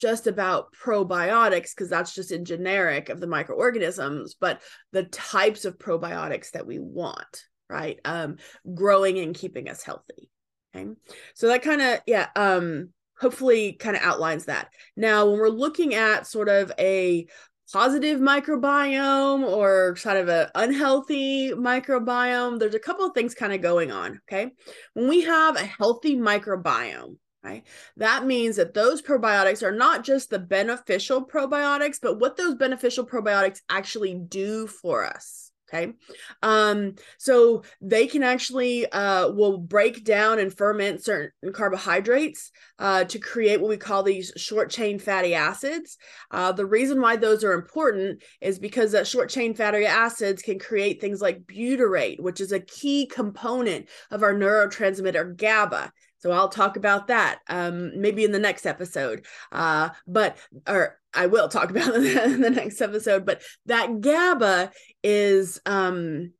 just 0.02 0.28
about 0.28 0.74
probiotics 0.74 1.76
because 1.76 1.90
that's 1.90 2.16
just 2.16 2.32
in 2.32 2.46
generic 2.46 3.10
of 3.10 3.20
the 3.20 3.28
microorganisms, 3.28 4.36
but 4.40 4.62
the 4.92 5.04
types 5.04 5.66
of 5.66 5.78
probiotics 5.78 6.52
that 6.52 6.66
we 6.66 6.80
want, 6.80 7.44
right? 7.70 8.00
Um, 8.06 8.38
growing 8.74 9.20
and 9.20 9.36
keeping 9.36 9.70
us 9.70 9.84
healthy. 9.84 10.30
Okay, 10.76 10.90
so 11.34 11.48
that 11.48 11.64
kind 11.64 11.82
of 11.82 12.00
yeah, 12.06 12.28
um, 12.36 12.90
hopefully 13.20 13.74
kind 13.74 13.96
of 13.96 14.04
outlines 14.04 14.46
that. 14.46 14.70
Now, 14.96 15.26
when 15.26 15.40
we're 15.40 15.50
looking 15.50 15.96
at 15.96 16.28
sort 16.28 16.48
of 16.48 16.72
a 16.80 17.28
positive 17.72 18.20
microbiome 18.20 19.44
or 19.44 19.96
kind 20.02 20.18
of 20.18 20.30
an 20.30 20.48
unhealthy 20.56 21.52
microbiome, 21.52 22.60
there's 22.60 22.76
a 22.76 22.80
couple 22.80 23.06
of 23.06 23.14
things 23.14 23.36
kind 23.36 23.54
of 23.54 23.62
going 23.62 23.92
on. 23.92 24.22
Okay. 24.28 24.52
When 24.94 25.08
we 25.10 25.22
have 25.22 25.56
a 25.56 25.66
healthy 25.66 26.16
microbiome, 26.16 27.18
right, 27.44 27.64
that 27.98 28.26
means 28.26 28.58
that 28.58 28.74
those 28.74 29.02
probiotics 29.02 29.64
are 29.64 29.72
not 29.76 30.04
just 30.04 30.30
the 30.30 30.40
beneficial 30.40 31.26
probiotics, 31.26 31.98
but 32.02 32.20
what 32.20 32.38
those 32.38 32.56
beneficial 32.56 33.06
probiotics 33.06 33.62
actually 33.70 34.16
do 34.16 34.68
for 34.68 35.06
us 35.06 35.50
okay? 35.72 35.94
Um 36.42 36.96
so 37.18 37.64
they 37.82 38.08
can 38.08 38.24
actually 38.24 38.92
uh 38.92 39.30
will 39.30 39.58
break 39.58 40.04
down 40.04 40.40
and 40.40 40.56
ferment 40.56 41.04
certain 41.04 41.54
carbohydrates 41.54 42.52
uh 42.78 43.04
to 43.06 43.20
create 43.20 43.62
what 43.62 43.70
we 43.70 43.78
call 43.78 44.04
these 44.04 44.34
short 44.36 44.70
chain 44.70 45.00
fatty 45.00 45.34
acids. 45.34 45.98
Uh 46.32 46.52
the 46.52 46.66
reason 46.66 47.02
why 47.02 47.16
those 47.16 47.44
are 47.44 47.54
important 47.54 48.24
is 48.42 48.60
because 48.60 48.92
that 48.92 49.08
short 49.08 49.30
chain 49.30 49.54
fatty 49.54 49.86
acids 49.86 50.42
can 50.42 50.60
create 50.60 51.00
things 51.00 51.22
like 51.22 51.44
butyrate 51.44 52.20
which 52.20 52.42
is 52.42 52.52
a 52.52 52.60
key 52.60 53.06
component 53.06 53.88
of 54.12 54.24
our 54.24 54.34
neurotransmitter 54.34 55.36
GABA 55.36 55.92
so 56.20 56.32
I'll 56.32 56.50
talk 56.50 56.78
about 56.78 57.08
that 57.08 57.40
um, 57.50 58.00
maybe 58.00 58.24
in 58.24 58.32
the 58.32 58.40
next 58.40 58.66
episode. 58.66 59.26
Uh, 59.52 59.90
but 60.06 60.38
or 60.68 61.00
I 61.14 61.26
will 61.26 61.48
talk 61.48 61.70
about 61.72 61.96
it 61.96 62.32
in 62.32 62.42
the 62.42 62.50
next 62.50 62.82
episode. 62.82 63.26
But 63.26 63.42
that 63.66 64.02
GABA 64.02 64.72
is 65.04 65.60
um, 65.66 66.34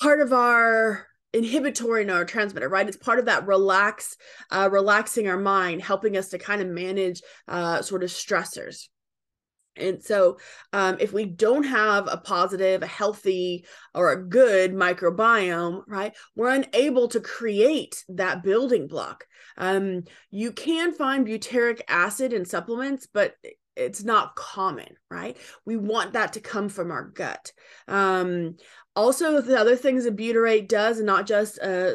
part 0.00 0.20
of 0.20 0.32
our 0.32 1.06
inhibitory 1.32 2.04
neurotransmitter, 2.04 2.70
right? 2.70 2.86
It's 2.86 2.96
part 2.96 3.18
of 3.18 3.26
that 3.26 3.46
relax, 3.46 4.16
uh, 4.50 4.68
relaxing 4.70 5.28
our 5.28 5.38
mind, 5.38 5.82
helping 5.82 6.16
us 6.16 6.28
to 6.30 6.38
kind 6.38 6.62
of 6.62 6.68
manage 6.68 7.22
uh, 7.48 7.82
sort 7.82 8.04
of 8.04 8.10
stressors. 8.10 8.88
And 9.76 10.02
so, 10.02 10.38
um, 10.72 10.96
if 11.00 11.12
we 11.12 11.24
don't 11.24 11.64
have 11.64 12.08
a 12.10 12.16
positive, 12.16 12.82
a 12.82 12.86
healthy, 12.86 13.66
or 13.94 14.12
a 14.12 14.22
good 14.22 14.72
microbiome, 14.72 15.82
right, 15.86 16.14
we're 16.36 16.54
unable 16.54 17.08
to 17.08 17.20
create 17.20 18.04
that 18.08 18.42
building 18.42 18.86
block. 18.86 19.26
Um, 19.56 20.04
you 20.30 20.52
can 20.52 20.92
find 20.92 21.26
butyric 21.26 21.80
acid 21.88 22.32
in 22.32 22.44
supplements, 22.44 23.08
but 23.12 23.34
it's 23.76 24.04
not 24.04 24.36
common, 24.36 24.96
right? 25.10 25.36
We 25.64 25.76
want 25.76 26.12
that 26.12 26.34
to 26.34 26.40
come 26.40 26.68
from 26.68 26.90
our 26.90 27.04
gut. 27.04 27.52
Um, 27.88 28.56
also, 28.96 29.40
the 29.40 29.58
other 29.58 29.76
things 29.76 30.04
that 30.04 30.16
butyrate 30.16 30.68
does, 30.68 30.98
and 30.98 31.06
not 31.06 31.26
just 31.26 31.58
uh, 31.60 31.92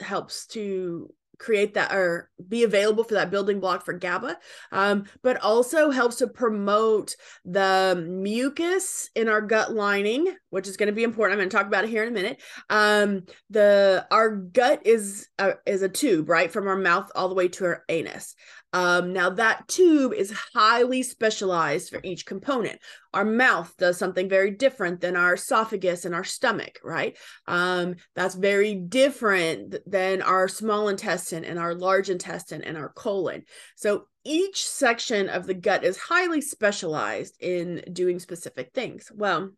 helps 0.00 0.46
to 0.48 1.12
create 1.40 1.74
that 1.74 1.92
or 1.92 2.30
be 2.48 2.62
available 2.62 3.02
for 3.02 3.14
that 3.14 3.30
building 3.30 3.58
block 3.58 3.84
for 3.84 3.94
GABA, 3.94 4.36
um, 4.70 5.04
but 5.22 5.38
also 5.38 5.90
helps 5.90 6.16
to 6.16 6.28
promote 6.28 7.16
the 7.44 8.04
mucus 8.06 9.10
in 9.16 9.26
our 9.26 9.40
gut 9.40 9.72
lining, 9.72 10.36
which 10.50 10.68
is 10.68 10.76
going 10.76 10.88
to 10.88 10.92
be 10.92 11.04
important. 11.04 11.34
I'm 11.34 11.38
going 11.38 11.50
to 11.50 11.56
talk 11.56 11.66
about 11.66 11.84
it 11.84 11.90
here 11.90 12.02
in 12.02 12.08
a 12.08 12.12
minute. 12.12 12.42
Um, 12.68 13.22
the 13.48 14.06
our 14.10 14.30
gut 14.30 14.86
is 14.86 15.28
a, 15.38 15.54
is 15.66 15.82
a 15.82 15.88
tube, 15.88 16.28
right, 16.28 16.50
from 16.50 16.68
our 16.68 16.76
mouth 16.76 17.10
all 17.14 17.28
the 17.28 17.34
way 17.34 17.48
to 17.48 17.64
our 17.64 17.84
anus. 17.88 18.34
Um, 18.72 19.12
now 19.12 19.30
that 19.30 19.66
tube 19.66 20.12
is 20.12 20.32
highly 20.54 21.02
specialized 21.02 21.90
for 21.90 22.00
each 22.04 22.24
component. 22.24 22.78
Our 23.12 23.24
mouth 23.24 23.74
does 23.78 23.98
something 23.98 24.28
very 24.28 24.52
different 24.52 25.00
than 25.00 25.16
our 25.16 25.34
esophagus 25.34 26.04
and 26.04 26.14
our 26.14 26.22
stomach, 26.22 26.78
right? 26.84 27.16
Um, 27.48 27.96
that's 28.14 28.36
very 28.36 28.76
different 28.76 29.76
than 29.86 30.22
our 30.22 30.46
small 30.46 30.88
intestine 30.88 31.44
and 31.44 31.58
our 31.58 31.74
large 31.74 32.10
intestine 32.10 32.62
and 32.62 32.76
our 32.76 32.90
colon. 32.90 33.42
So 33.74 34.06
each 34.24 34.68
section 34.68 35.28
of 35.28 35.46
the 35.46 35.54
gut 35.54 35.82
is 35.82 35.96
highly 35.96 36.40
specialized 36.40 37.36
in 37.40 37.82
doing 37.92 38.20
specific 38.20 38.70
things. 38.72 39.10
Well, 39.12 39.50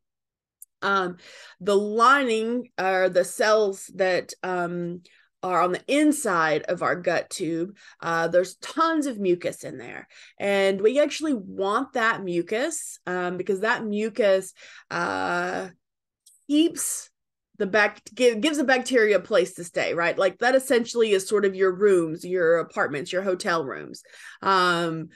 um, 0.82 1.16
the 1.60 1.76
lining 1.76 2.68
are 2.78 3.08
the 3.08 3.24
cells 3.24 3.90
that 3.94 4.32
um, 4.42 5.02
are 5.42 5.60
on 5.60 5.72
the 5.72 5.82
inside 5.88 6.62
of 6.62 6.82
our 6.82 6.94
gut 6.94 7.28
tube, 7.30 7.76
uh, 8.00 8.28
there's 8.28 8.56
tons 8.56 9.06
of 9.06 9.18
mucus 9.18 9.64
in 9.64 9.78
there. 9.78 10.06
And 10.38 10.80
we 10.80 11.00
actually 11.00 11.34
want 11.34 11.94
that 11.94 12.22
mucus 12.22 12.98
um, 13.06 13.36
because 13.36 13.60
that 13.60 13.84
mucus 13.84 14.54
uh, 14.90 15.68
keeps 16.48 17.10
the 17.58 17.66
back 17.66 18.02
gives 18.14 18.58
a 18.58 18.64
bacteria 18.64 19.18
a 19.18 19.20
place 19.20 19.54
to 19.54 19.62
stay 19.62 19.94
right? 19.94 20.18
Like 20.18 20.38
that 20.38 20.54
essentially 20.54 21.12
is 21.12 21.28
sort 21.28 21.44
of 21.44 21.54
your 21.54 21.72
rooms 21.72 22.24
your 22.24 22.58
apartments 22.58 23.12
your 23.12 23.22
hotel 23.22 23.64
rooms. 23.64 24.02
Um 24.40 25.10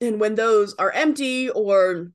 and 0.00 0.18
when 0.18 0.34
those 0.34 0.74
are 0.74 0.90
empty 0.90 1.50
or 1.50 2.10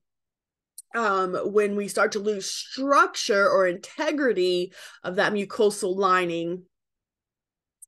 um, 0.94 1.36
when 1.51 1.75
we 1.75 1.88
start 1.88 2.13
to 2.13 2.20
lose 2.20 2.50
structure 2.50 3.50
or 3.50 3.68
integrity 3.68 4.74
of 5.04 5.15
that 5.15 5.34
mucosal 5.34 5.96
lining 5.96 6.63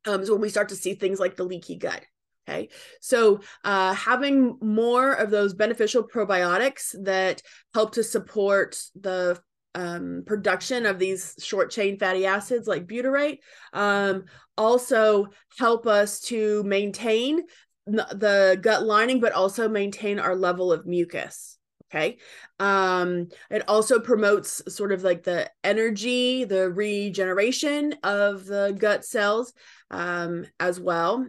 um, 0.06 0.22
is 0.22 0.32
when 0.32 0.42
we 0.42 0.50
start 0.50 0.70
to 0.70 0.76
see 0.76 0.94
things 0.94 1.20
like 1.20 1.36
the 1.36 1.44
leaky 1.44 1.76
gut. 1.76 2.04
Okay, 2.50 2.70
so 3.02 3.42
uh, 3.66 3.94
having 3.94 4.58
more 4.62 5.12
of 5.12 5.30
those 5.30 5.54
beneficial 5.54 6.08
probiotics 6.08 6.96
that 7.04 7.42
help 7.74 7.94
to 7.94 8.04
support 8.04 8.82
the 8.96 9.38
um, 9.76 10.24
production 10.26 10.86
of 10.86 10.98
these 10.98 11.36
short 11.40 11.72
chain 11.72 12.00
fatty 12.00 12.26
acids 12.26 12.68
like 12.68 12.88
butyrate 12.88 13.40
um, 13.74 14.24
also 14.58 15.28
help 15.60 15.86
us 15.86 16.22
to 16.22 16.64
maintain 16.64 17.42
the 17.86 18.58
gut 18.62 18.84
lining, 18.84 19.20
but 19.20 19.34
also 19.34 19.70
maintain 19.70 20.20
our 20.20 20.36
level 20.36 20.72
of 20.74 20.86
mucus 20.86 21.57
okay. 21.90 22.18
Um 22.60 23.30
it 23.50 23.68
also 23.68 24.00
promotes 24.00 24.62
sort 24.74 24.92
of 24.92 25.04
like 25.04 25.24
the 25.24 25.50
energy 25.64 26.44
the 26.44 26.70
regeneration 26.70 27.96
of 28.04 28.46
the 28.46 28.76
gut 28.78 29.06
cells 29.06 29.54
um 29.92 30.46
as 30.60 30.80
well. 30.80 31.28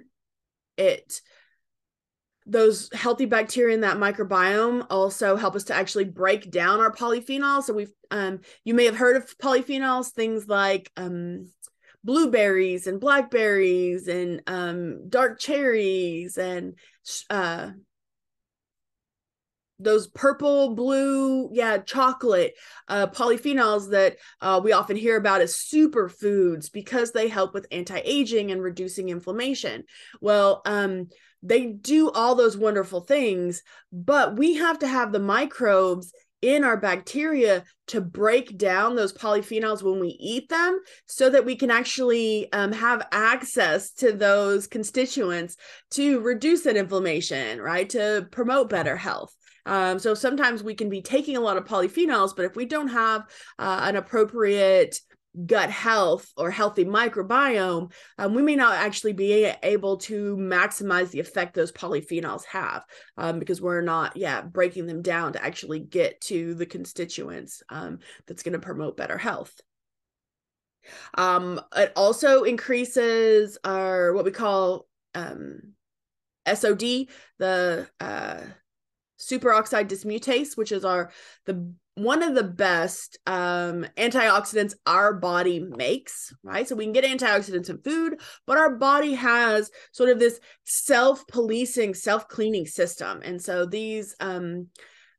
It 0.76 1.20
those 2.48 2.90
healthy 2.94 3.26
bacteria 3.26 3.74
in 3.74 3.82
that 3.82 3.98
microbiome 3.98 4.86
also 4.88 5.36
help 5.36 5.54
us 5.54 5.64
to 5.64 5.74
actually 5.74 6.04
break 6.04 6.50
down 6.50 6.80
our 6.80 6.92
polyphenols. 6.92 7.64
So 7.64 7.74
we've 7.74 7.92
um 8.10 8.40
you 8.64 8.74
may 8.74 8.86
have 8.86 8.96
heard 8.96 9.16
of 9.16 9.36
polyphenols 9.38 10.10
things 10.10 10.48
like 10.48 10.90
um 10.96 11.50
blueberries 12.02 12.86
and 12.86 13.00
blackberries 13.00 14.08
and 14.08 14.42
um 14.46 15.08
dark 15.10 15.38
cherries 15.38 16.38
and 16.38 16.74
uh 17.28 17.72
those 19.78 20.08
purple 20.08 20.74
blue 20.74 21.48
yeah 21.52 21.78
chocolate 21.78 22.54
uh, 22.88 23.06
polyphenols 23.06 23.90
that 23.90 24.16
uh, 24.40 24.60
we 24.62 24.72
often 24.72 24.96
hear 24.96 25.16
about 25.16 25.40
as 25.40 25.54
superfoods 25.54 26.70
because 26.72 27.12
they 27.12 27.28
help 27.28 27.54
with 27.54 27.66
anti-aging 27.70 28.50
and 28.50 28.62
reducing 28.62 29.08
inflammation. 29.08 29.84
Well 30.20 30.62
um, 30.66 31.08
they 31.42 31.66
do 31.66 32.10
all 32.10 32.34
those 32.34 32.56
wonderful 32.56 33.00
things 33.00 33.62
but 33.92 34.36
we 34.36 34.54
have 34.54 34.78
to 34.80 34.88
have 34.88 35.12
the 35.12 35.20
microbes 35.20 36.12
in 36.40 36.62
our 36.62 36.76
bacteria 36.76 37.64
to 37.88 38.00
break 38.00 38.56
down 38.56 38.94
those 38.94 39.12
polyphenols 39.12 39.82
when 39.82 39.98
we 39.98 40.16
eat 40.20 40.48
them 40.48 40.78
so 41.06 41.28
that 41.30 41.44
we 41.44 41.56
can 41.56 41.70
actually 41.70 42.50
um, 42.52 42.70
have 42.70 43.06
access 43.10 43.90
to 43.90 44.12
those 44.12 44.66
constituents 44.66 45.56
to 45.90 46.20
reduce 46.20 46.62
that 46.62 46.76
inflammation 46.76 47.60
right? 47.60 47.90
To 47.90 48.28
promote 48.30 48.70
better 48.70 48.96
health 48.96 49.34
um, 49.68 49.98
so 49.98 50.14
sometimes 50.14 50.62
we 50.62 50.74
can 50.74 50.88
be 50.88 51.02
taking 51.02 51.36
a 51.36 51.40
lot 51.40 51.58
of 51.58 51.66
polyphenols, 51.66 52.34
but 52.34 52.46
if 52.46 52.56
we 52.56 52.64
don't 52.64 52.88
have 52.88 53.22
uh, 53.58 53.80
an 53.82 53.96
appropriate 53.96 54.98
gut 55.44 55.70
health 55.70 56.32
or 56.38 56.50
healthy 56.50 56.86
microbiome, 56.86 57.92
um, 58.16 58.34
we 58.34 58.42
may 58.42 58.56
not 58.56 58.74
actually 58.74 59.12
be 59.12 59.52
able 59.62 59.98
to 59.98 60.36
maximize 60.36 61.10
the 61.10 61.20
effect 61.20 61.54
those 61.54 61.70
polyphenols 61.70 62.44
have 62.46 62.82
um, 63.18 63.38
because 63.38 63.60
we're 63.60 63.82
not, 63.82 64.16
yeah, 64.16 64.40
breaking 64.40 64.86
them 64.86 65.02
down 65.02 65.34
to 65.34 65.44
actually 65.44 65.80
get 65.80 66.18
to 66.22 66.54
the 66.54 66.66
constituents 66.66 67.62
um, 67.68 67.98
that's 68.26 68.42
going 68.42 68.54
to 68.54 68.58
promote 68.58 68.96
better 68.96 69.18
health. 69.18 69.54
Um, 71.14 71.60
it 71.76 71.92
also 71.94 72.44
increases 72.44 73.58
our 73.64 74.14
what 74.14 74.24
we 74.24 74.30
call 74.30 74.86
um, 75.14 75.74
SOD, 76.46 77.08
the 77.38 77.86
uh, 78.00 78.40
superoxide 79.18 79.88
dismutase, 79.88 80.56
which 80.56 80.72
is 80.72 80.84
our 80.84 81.10
the 81.46 81.72
one 81.94 82.22
of 82.22 82.36
the 82.36 82.44
best 82.44 83.18
um, 83.26 83.84
antioxidants 83.96 84.74
our 84.86 85.12
body 85.12 85.58
makes, 85.58 86.32
right? 86.44 86.68
So 86.68 86.76
we 86.76 86.84
can 86.84 86.92
get 86.92 87.04
antioxidants 87.04 87.70
in 87.70 87.82
food, 87.82 88.20
but 88.46 88.56
our 88.56 88.76
body 88.76 89.14
has 89.14 89.70
sort 89.90 90.10
of 90.10 90.20
this 90.20 90.38
self-policing, 90.64 91.94
self-cleaning 91.94 92.66
system, 92.66 93.20
and 93.24 93.42
so 93.42 93.66
these 93.66 94.14
um, 94.20 94.68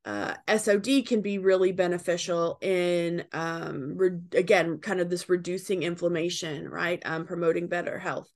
uh, 0.06 0.34
SOD 0.48 1.06
can 1.06 1.22
be 1.22 1.38
really 1.38 1.72
beneficial 1.72 2.58
in 2.62 3.26
um, 3.34 3.94
re- 3.98 4.20
again, 4.34 4.80
kind 4.80 5.02
of 5.02 5.10
this 5.10 5.30
reducing 5.30 5.84
inflammation, 5.84 6.68
right? 6.70 7.02
Um, 7.06 7.26
promoting 7.26 7.68
better 7.68 8.00
health. 8.00 8.30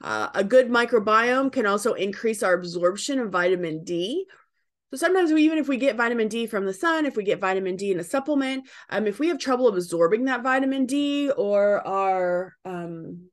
Uh, 0.00 0.28
a 0.34 0.44
good 0.44 0.68
microbiome 0.68 1.52
can 1.52 1.66
also 1.66 1.94
increase 1.94 2.42
our 2.42 2.54
absorption 2.54 3.18
of 3.18 3.30
vitamin 3.30 3.82
D, 3.82 4.26
so 4.90 4.96
sometimes 4.96 5.32
we 5.32 5.42
even 5.42 5.58
if 5.58 5.68
we 5.68 5.76
get 5.76 5.96
vitamin 5.96 6.28
D 6.28 6.46
from 6.46 6.64
the 6.64 6.72
sun, 6.72 7.04
if 7.04 7.16
we 7.16 7.24
get 7.24 7.40
vitamin 7.40 7.76
D 7.76 7.92
in 7.92 8.00
a 8.00 8.04
supplement, 8.04 8.68
um, 8.88 9.06
if 9.06 9.18
we 9.18 9.28
have 9.28 9.38
trouble 9.38 9.68
absorbing 9.68 10.24
that 10.24 10.42
vitamin 10.42 10.86
D 10.86 11.30
or 11.30 11.86
our 11.86 12.54
um, 12.64 13.28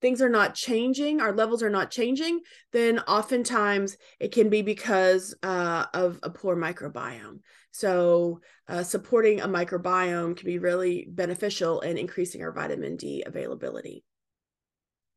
things 0.00 0.22
are 0.22 0.28
not 0.28 0.54
changing, 0.54 1.20
our 1.20 1.32
levels 1.32 1.62
are 1.62 1.70
not 1.70 1.90
changing, 1.90 2.40
then 2.72 2.98
oftentimes 3.00 3.96
it 4.18 4.32
can 4.32 4.48
be 4.48 4.62
because 4.62 5.34
uh, 5.42 5.86
of 5.94 6.18
a 6.22 6.30
poor 6.30 6.56
microbiome. 6.56 7.40
So 7.70 8.40
uh, 8.68 8.82
supporting 8.82 9.40
a 9.40 9.48
microbiome 9.48 10.36
can 10.36 10.46
be 10.46 10.58
really 10.58 11.06
beneficial 11.10 11.80
in 11.80 11.98
increasing 11.98 12.42
our 12.42 12.52
vitamin 12.52 12.96
D 12.96 13.22
availability. 13.26 14.04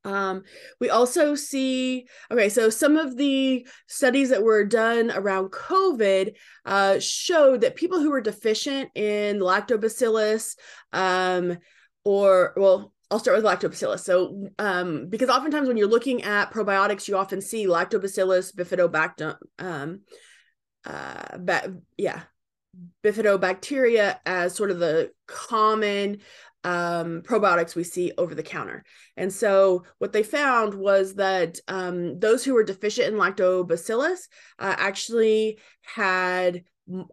Um, 0.06 0.44
we 0.80 0.92
also 0.92 1.34
see, 1.34 2.08
okay, 2.30 2.48
so 2.48 2.70
some 2.70 2.96
of 2.96 3.18
the 3.18 3.68
studies 3.88 4.30
that 4.30 4.44
were 4.44 4.64
done 4.64 5.12
around 5.12 5.50
COVID 5.50 6.36
uh, 6.66 7.00
showed 7.00 7.62
that 7.62 7.76
people 7.76 8.00
who 8.00 8.12
were 8.12 8.22
deficient 8.22 8.92
in 8.96 9.40
lactobacillus, 9.40 10.56
um, 10.94 11.58
or, 12.04 12.54
well, 12.56 12.94
I'll 13.10 13.20
start 13.20 13.38
with 13.38 13.46
lactobacillus. 13.46 14.02
So, 14.02 14.50
um, 14.60 15.08
because 15.10 15.30
oftentimes 15.30 15.68
when 15.68 15.78
you're 15.78 15.88
looking 15.88 16.24
at 16.24 16.54
probiotics, 16.54 17.08
you 17.08 17.18
often 17.18 17.42
see 17.42 17.66
lactobacillus 17.66 18.56
bifidobacter, 18.56 19.38
um, 19.58 20.02
uh, 20.86 21.38
ba- 21.40 21.78
yeah, 21.98 22.22
bifidobacteria 23.04 24.18
as 24.26 24.54
sort 24.54 24.70
of 24.70 24.80
the 24.80 25.12
common 25.28 26.20
um, 26.66 27.22
probiotics 27.22 27.76
we 27.76 27.84
see 27.84 28.12
over 28.18 28.34
the 28.34 28.44
counter. 28.44 28.84
And 29.16 29.32
so 29.32 29.84
what 30.00 30.12
they 30.12 30.24
found 30.24 30.74
was 30.74 31.14
that 31.16 31.60
um, 31.68 32.20
those 32.20 32.44
who 32.44 32.56
were 32.56 32.64
deficient 32.64 33.14
in 33.14 33.20
lactobacillus 33.20 34.28
uh, 34.58 34.76
actually 34.78 35.60
had 35.84 36.64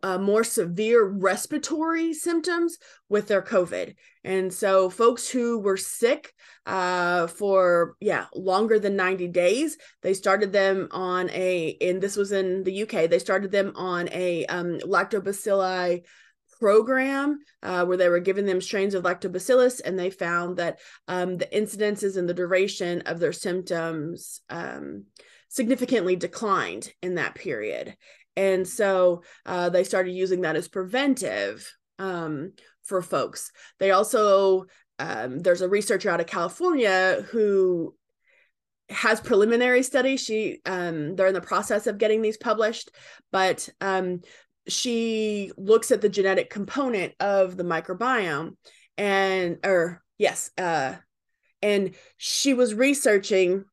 uh, 0.02 0.18
more 0.18 0.44
severe 0.44 1.04
respiratory 1.04 2.14
symptoms 2.14 2.78
with 3.08 3.28
their 3.28 3.42
COVID. 3.42 3.94
And 4.24 4.52
so, 4.52 4.90
folks 4.90 5.28
who 5.28 5.58
were 5.58 5.78
sick 5.78 6.34
uh, 6.66 7.26
for, 7.26 7.96
yeah, 7.98 8.26
longer 8.34 8.78
than 8.78 8.96
90 8.96 9.28
days, 9.28 9.78
they 10.02 10.12
started 10.14 10.52
them 10.52 10.88
on 10.90 11.30
a, 11.30 11.76
and 11.80 12.02
this 12.02 12.16
was 12.16 12.32
in 12.32 12.64
the 12.64 12.82
UK, 12.82 13.08
they 13.08 13.18
started 13.18 13.50
them 13.50 13.72
on 13.74 14.10
a 14.12 14.44
um, 14.46 14.78
lactobacilli 14.80 16.02
program 16.62 17.40
uh, 17.64 17.84
where 17.84 17.96
they 17.96 18.08
were 18.08 18.20
giving 18.20 18.46
them 18.46 18.60
strains 18.60 18.94
of 18.94 19.02
lactobacillus, 19.02 19.80
and 19.84 19.98
they 19.98 20.10
found 20.10 20.58
that 20.58 20.78
um, 21.08 21.36
the 21.36 21.46
incidences 21.46 22.16
and 22.16 22.28
the 22.28 22.34
duration 22.34 23.02
of 23.02 23.18
their 23.18 23.32
symptoms 23.32 24.42
um, 24.48 25.06
significantly 25.48 26.14
declined 26.14 26.92
in 27.02 27.16
that 27.16 27.34
period. 27.34 27.96
And 28.36 28.66
so 28.66 29.24
uh, 29.44 29.70
they 29.70 29.82
started 29.82 30.12
using 30.12 30.42
that 30.42 30.54
as 30.54 30.68
preventive 30.68 31.68
um, 31.98 32.52
for 32.84 33.02
folks. 33.02 33.50
They 33.80 33.90
also, 33.90 34.66
um, 35.00 35.40
there's 35.40 35.62
a 35.62 35.68
researcher 35.68 36.10
out 36.10 36.20
of 36.20 36.28
California 36.28 37.26
who 37.32 37.96
has 38.88 39.20
preliminary 39.20 39.82
studies. 39.82 40.20
She, 40.20 40.60
um, 40.64 41.16
they're 41.16 41.26
in 41.26 41.34
the 41.34 41.40
process 41.40 41.86
of 41.86 41.98
getting 41.98 42.22
these 42.22 42.36
published, 42.36 42.90
but 43.32 43.68
um, 43.80 44.20
she 44.68 45.52
looks 45.56 45.90
at 45.90 46.00
the 46.00 46.08
genetic 46.08 46.50
component 46.50 47.14
of 47.20 47.56
the 47.56 47.64
microbiome 47.64 48.56
and, 48.96 49.58
or 49.64 50.02
yes, 50.18 50.50
uh, 50.58 50.94
and 51.62 51.94
she 52.16 52.54
was 52.54 52.74
researching 52.74 53.64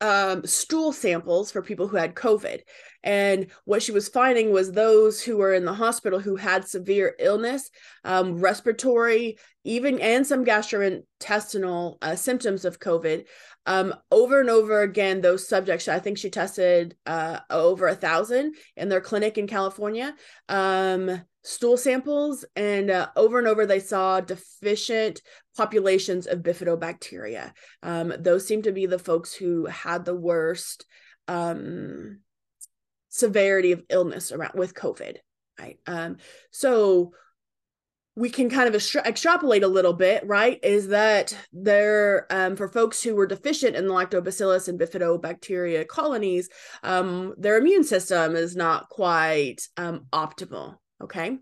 um, 0.00 0.44
stool 0.44 0.92
samples 0.92 1.50
for 1.50 1.62
people 1.62 1.88
who 1.88 1.96
had 1.96 2.14
COVID. 2.14 2.60
And 3.06 3.46
what 3.64 3.84
she 3.84 3.92
was 3.92 4.08
finding 4.08 4.52
was 4.52 4.72
those 4.72 5.22
who 5.22 5.36
were 5.36 5.54
in 5.54 5.64
the 5.64 5.72
hospital 5.72 6.18
who 6.18 6.34
had 6.34 6.66
severe 6.66 7.14
illness, 7.20 7.70
um, 8.04 8.40
respiratory, 8.40 9.38
even 9.62 10.00
and 10.00 10.26
some 10.26 10.44
gastrointestinal 10.44 11.98
uh, 12.02 12.16
symptoms 12.16 12.64
of 12.64 12.80
COVID. 12.80 13.26
Um, 13.64 13.94
over 14.10 14.40
and 14.40 14.50
over 14.50 14.82
again, 14.82 15.20
those 15.20 15.48
subjects, 15.48 15.86
I 15.86 16.00
think 16.00 16.18
she 16.18 16.30
tested 16.30 16.96
uh, 17.06 17.38
over 17.48 17.86
a 17.86 17.94
thousand 17.94 18.56
in 18.76 18.88
their 18.88 19.00
clinic 19.00 19.38
in 19.38 19.46
California. 19.46 20.12
Um, 20.48 21.22
stool 21.44 21.76
samples 21.76 22.44
and 22.56 22.90
uh, 22.90 23.08
over 23.14 23.38
and 23.38 23.46
over 23.46 23.66
they 23.66 23.78
saw 23.78 24.20
deficient 24.20 25.22
populations 25.56 26.26
of 26.26 26.40
bifidobacteria 26.40 27.52
um, 27.84 28.12
those 28.18 28.44
seem 28.44 28.62
to 28.62 28.72
be 28.72 28.86
the 28.86 28.98
folks 28.98 29.32
who 29.32 29.64
had 29.66 30.04
the 30.04 30.14
worst 30.14 30.84
um, 31.28 32.18
severity 33.16 33.72
of 33.72 33.82
illness 33.88 34.32
around 34.32 34.52
with 34.54 34.74
covid 34.74 35.16
right 35.58 35.78
um, 35.86 36.16
so 36.50 37.12
we 38.16 38.30
can 38.30 38.48
kind 38.48 38.66
of 38.66 38.74
extra- 38.74 39.06
extrapolate 39.06 39.62
a 39.62 39.68
little 39.68 39.92
bit, 39.92 40.26
right? 40.26 40.58
Is 40.62 40.88
that 40.88 41.36
there 41.52 42.26
um, 42.30 42.56
for 42.56 42.66
folks 42.66 43.02
who 43.02 43.14
were 43.14 43.26
deficient 43.26 43.76
in 43.76 43.86
the 43.86 43.92
lactobacillus 43.92 44.68
and 44.68 44.80
bifidobacteria 44.80 45.86
colonies, 45.86 46.48
um, 46.82 47.34
their 47.36 47.58
immune 47.58 47.84
system 47.84 48.34
is 48.34 48.56
not 48.56 48.88
quite 48.88 49.68
um, 49.76 50.06
optimal, 50.12 50.76
Okay. 51.02 51.36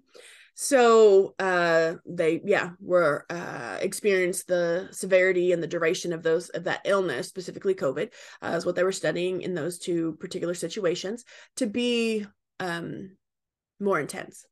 So 0.56 1.34
uh 1.40 1.94
they 2.06 2.40
yeah 2.44 2.70
were 2.80 3.26
uh 3.28 3.78
experienced 3.80 4.46
the 4.46 4.88
severity 4.92 5.50
and 5.52 5.61
the 5.61 5.66
duration 5.66 6.12
of 6.12 6.23
those 6.23 6.49
of 6.50 6.64
that 6.64 6.82
illness, 6.84 7.28
specifically 7.28 7.75
COVID, 7.75 8.12
uh, 8.40 8.54
is 8.56 8.64
what 8.64 8.76
they 8.76 8.84
were 8.84 8.92
studying 8.92 9.42
in 9.42 9.54
those 9.54 9.78
two 9.78 10.12
particular 10.20 10.54
situations 10.54 11.25
to 11.56 11.66
be 11.66 12.25
um 12.61 13.16
more 13.80 13.99
intense. 13.99 14.46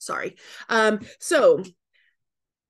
Sorry. 0.00 0.36
Um 0.68 1.00
so 1.20 1.62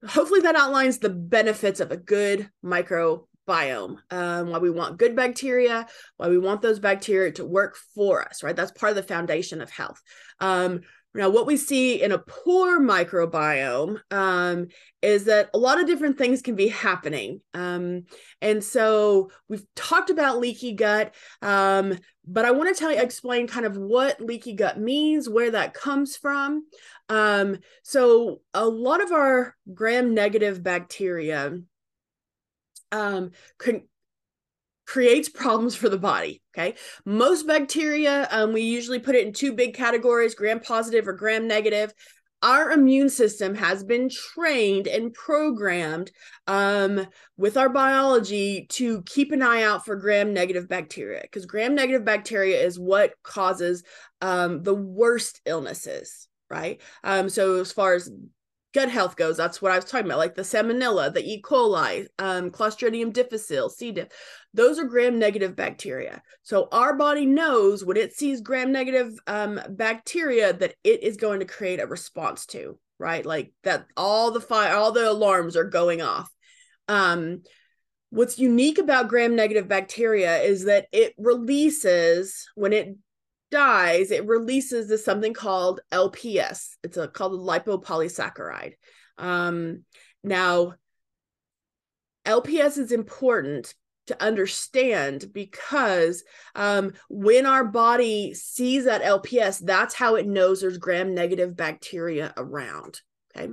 hopefully 0.06 0.40
that 0.40 0.56
outlines 0.56 0.98
the 0.98 1.10
benefits 1.10 1.80
of 1.80 1.90
a 1.90 1.96
good 1.96 2.50
micro 2.62 3.26
biome, 3.50 3.96
um, 4.10 4.50
why 4.50 4.58
we 4.58 4.70
want 4.70 4.98
good 4.98 5.16
bacteria, 5.16 5.86
why 6.16 6.28
we 6.28 6.38
want 6.38 6.62
those 6.62 6.78
bacteria 6.78 7.32
to 7.32 7.44
work 7.44 7.76
for 7.94 8.24
us, 8.24 8.44
right? 8.44 8.54
That's 8.54 8.70
part 8.70 8.90
of 8.90 8.96
the 8.96 9.02
foundation 9.02 9.60
of 9.60 9.70
health. 9.70 10.00
Um, 10.38 10.82
now, 11.12 11.28
what 11.28 11.46
we 11.46 11.56
see 11.56 12.00
in 12.00 12.12
a 12.12 12.18
poor 12.18 12.80
microbiome 12.80 13.98
um, 14.12 14.68
is 15.02 15.24
that 15.24 15.50
a 15.52 15.58
lot 15.58 15.80
of 15.80 15.88
different 15.88 16.16
things 16.16 16.40
can 16.40 16.54
be 16.54 16.68
happening. 16.68 17.40
Um, 17.52 18.04
and 18.40 18.62
so 18.62 19.30
we've 19.48 19.64
talked 19.74 20.10
about 20.10 20.38
leaky 20.38 20.74
gut, 20.74 21.12
um, 21.42 21.98
but 22.24 22.44
I 22.44 22.52
want 22.52 22.72
to 22.72 22.78
tell 22.78 22.92
you, 22.92 23.00
explain 23.00 23.48
kind 23.48 23.66
of 23.66 23.76
what 23.76 24.20
leaky 24.20 24.52
gut 24.52 24.78
means, 24.78 25.28
where 25.28 25.50
that 25.50 25.74
comes 25.74 26.16
from. 26.16 26.64
Um, 27.08 27.58
so, 27.82 28.40
a 28.54 28.64
lot 28.64 29.02
of 29.02 29.10
our 29.10 29.56
gram 29.74 30.14
negative 30.14 30.62
bacteria 30.62 31.58
um, 32.92 33.30
creates 34.90 35.28
problems 35.28 35.76
for 35.76 35.88
the 35.88 35.98
body. 35.98 36.42
Okay. 36.52 36.74
Most 37.04 37.46
bacteria, 37.46 38.26
um, 38.32 38.52
we 38.52 38.62
usually 38.62 38.98
put 38.98 39.14
it 39.14 39.24
in 39.24 39.32
two 39.32 39.52
big 39.52 39.72
categories 39.72 40.34
gram 40.34 40.58
positive 40.58 41.06
or 41.06 41.12
gram 41.12 41.46
negative. 41.46 41.94
Our 42.42 42.72
immune 42.72 43.08
system 43.08 43.54
has 43.54 43.84
been 43.84 44.08
trained 44.08 44.88
and 44.88 45.14
programmed 45.14 46.10
um, 46.48 47.06
with 47.36 47.56
our 47.56 47.68
biology 47.68 48.66
to 48.70 49.02
keep 49.02 49.30
an 49.30 49.42
eye 49.42 49.62
out 49.62 49.84
for 49.84 49.94
gram 49.94 50.32
negative 50.32 50.66
bacteria 50.66 51.20
because 51.22 51.46
gram 51.46 51.76
negative 51.76 52.04
bacteria 52.04 52.60
is 52.60 52.76
what 52.76 53.12
causes 53.22 53.84
um, 54.22 54.64
the 54.64 54.74
worst 54.74 55.40
illnesses, 55.46 56.26
right? 56.48 56.80
Um, 57.04 57.28
so, 57.28 57.60
as 57.60 57.70
far 57.70 57.94
as 57.94 58.10
gut 58.72 58.88
health 58.88 59.16
goes, 59.16 59.36
that's 59.36 59.60
what 59.60 59.72
I 59.72 59.76
was 59.76 59.84
talking 59.84 60.06
about, 60.06 60.18
like 60.18 60.34
the 60.34 60.42
salmonella, 60.42 61.12
the 61.12 61.24
E. 61.24 61.42
coli, 61.42 62.06
um, 62.18 62.50
Clostridium 62.50 63.12
difficile, 63.12 63.68
C. 63.68 63.92
diff. 63.92 64.08
Those 64.54 64.78
are 64.78 64.84
gram 64.84 65.18
negative 65.18 65.56
bacteria. 65.56 66.22
So 66.42 66.68
our 66.72 66.96
body 66.96 67.26
knows 67.26 67.84
when 67.84 67.96
it 67.96 68.14
sees 68.14 68.40
gram 68.40 68.72
negative 68.72 69.12
um, 69.26 69.60
bacteria 69.70 70.52
that 70.52 70.74
it 70.84 71.02
is 71.02 71.16
going 71.16 71.40
to 71.40 71.46
create 71.46 71.80
a 71.80 71.86
response 71.86 72.46
to, 72.46 72.78
right? 72.98 73.24
Like 73.24 73.52
that, 73.64 73.86
all 73.96 74.30
the 74.30 74.40
fire, 74.40 74.74
all 74.74 74.92
the 74.92 75.10
alarms 75.10 75.56
are 75.56 75.64
going 75.64 76.02
off. 76.02 76.30
Um, 76.88 77.42
what's 78.10 78.38
unique 78.38 78.78
about 78.78 79.08
gram 79.08 79.36
negative 79.36 79.68
bacteria 79.68 80.38
is 80.38 80.64
that 80.64 80.86
it 80.92 81.14
releases 81.16 82.48
when 82.54 82.72
it 82.72 82.96
dies, 83.50 84.10
it 84.10 84.26
releases 84.26 84.88
this 84.88 85.04
something 85.04 85.34
called 85.34 85.80
LPS. 85.92 86.76
It's 86.82 86.96
a, 86.96 87.08
called 87.08 87.34
a 87.34 87.36
lipopolysaccharide. 87.36 88.74
Um, 89.18 89.84
now, 90.22 90.74
LPS 92.26 92.78
is 92.78 92.92
important 92.92 93.74
to 94.06 94.22
understand 94.22 95.32
because 95.32 96.24
um, 96.54 96.92
when 97.08 97.46
our 97.46 97.64
body 97.64 98.34
sees 98.34 98.84
that 98.84 99.02
LPS, 99.02 99.64
that's 99.64 99.94
how 99.94 100.16
it 100.16 100.26
knows 100.26 100.60
there's 100.60 100.78
gram 100.78 101.14
negative 101.14 101.56
bacteria 101.56 102.34
around. 102.36 103.00
Okay. 103.36 103.52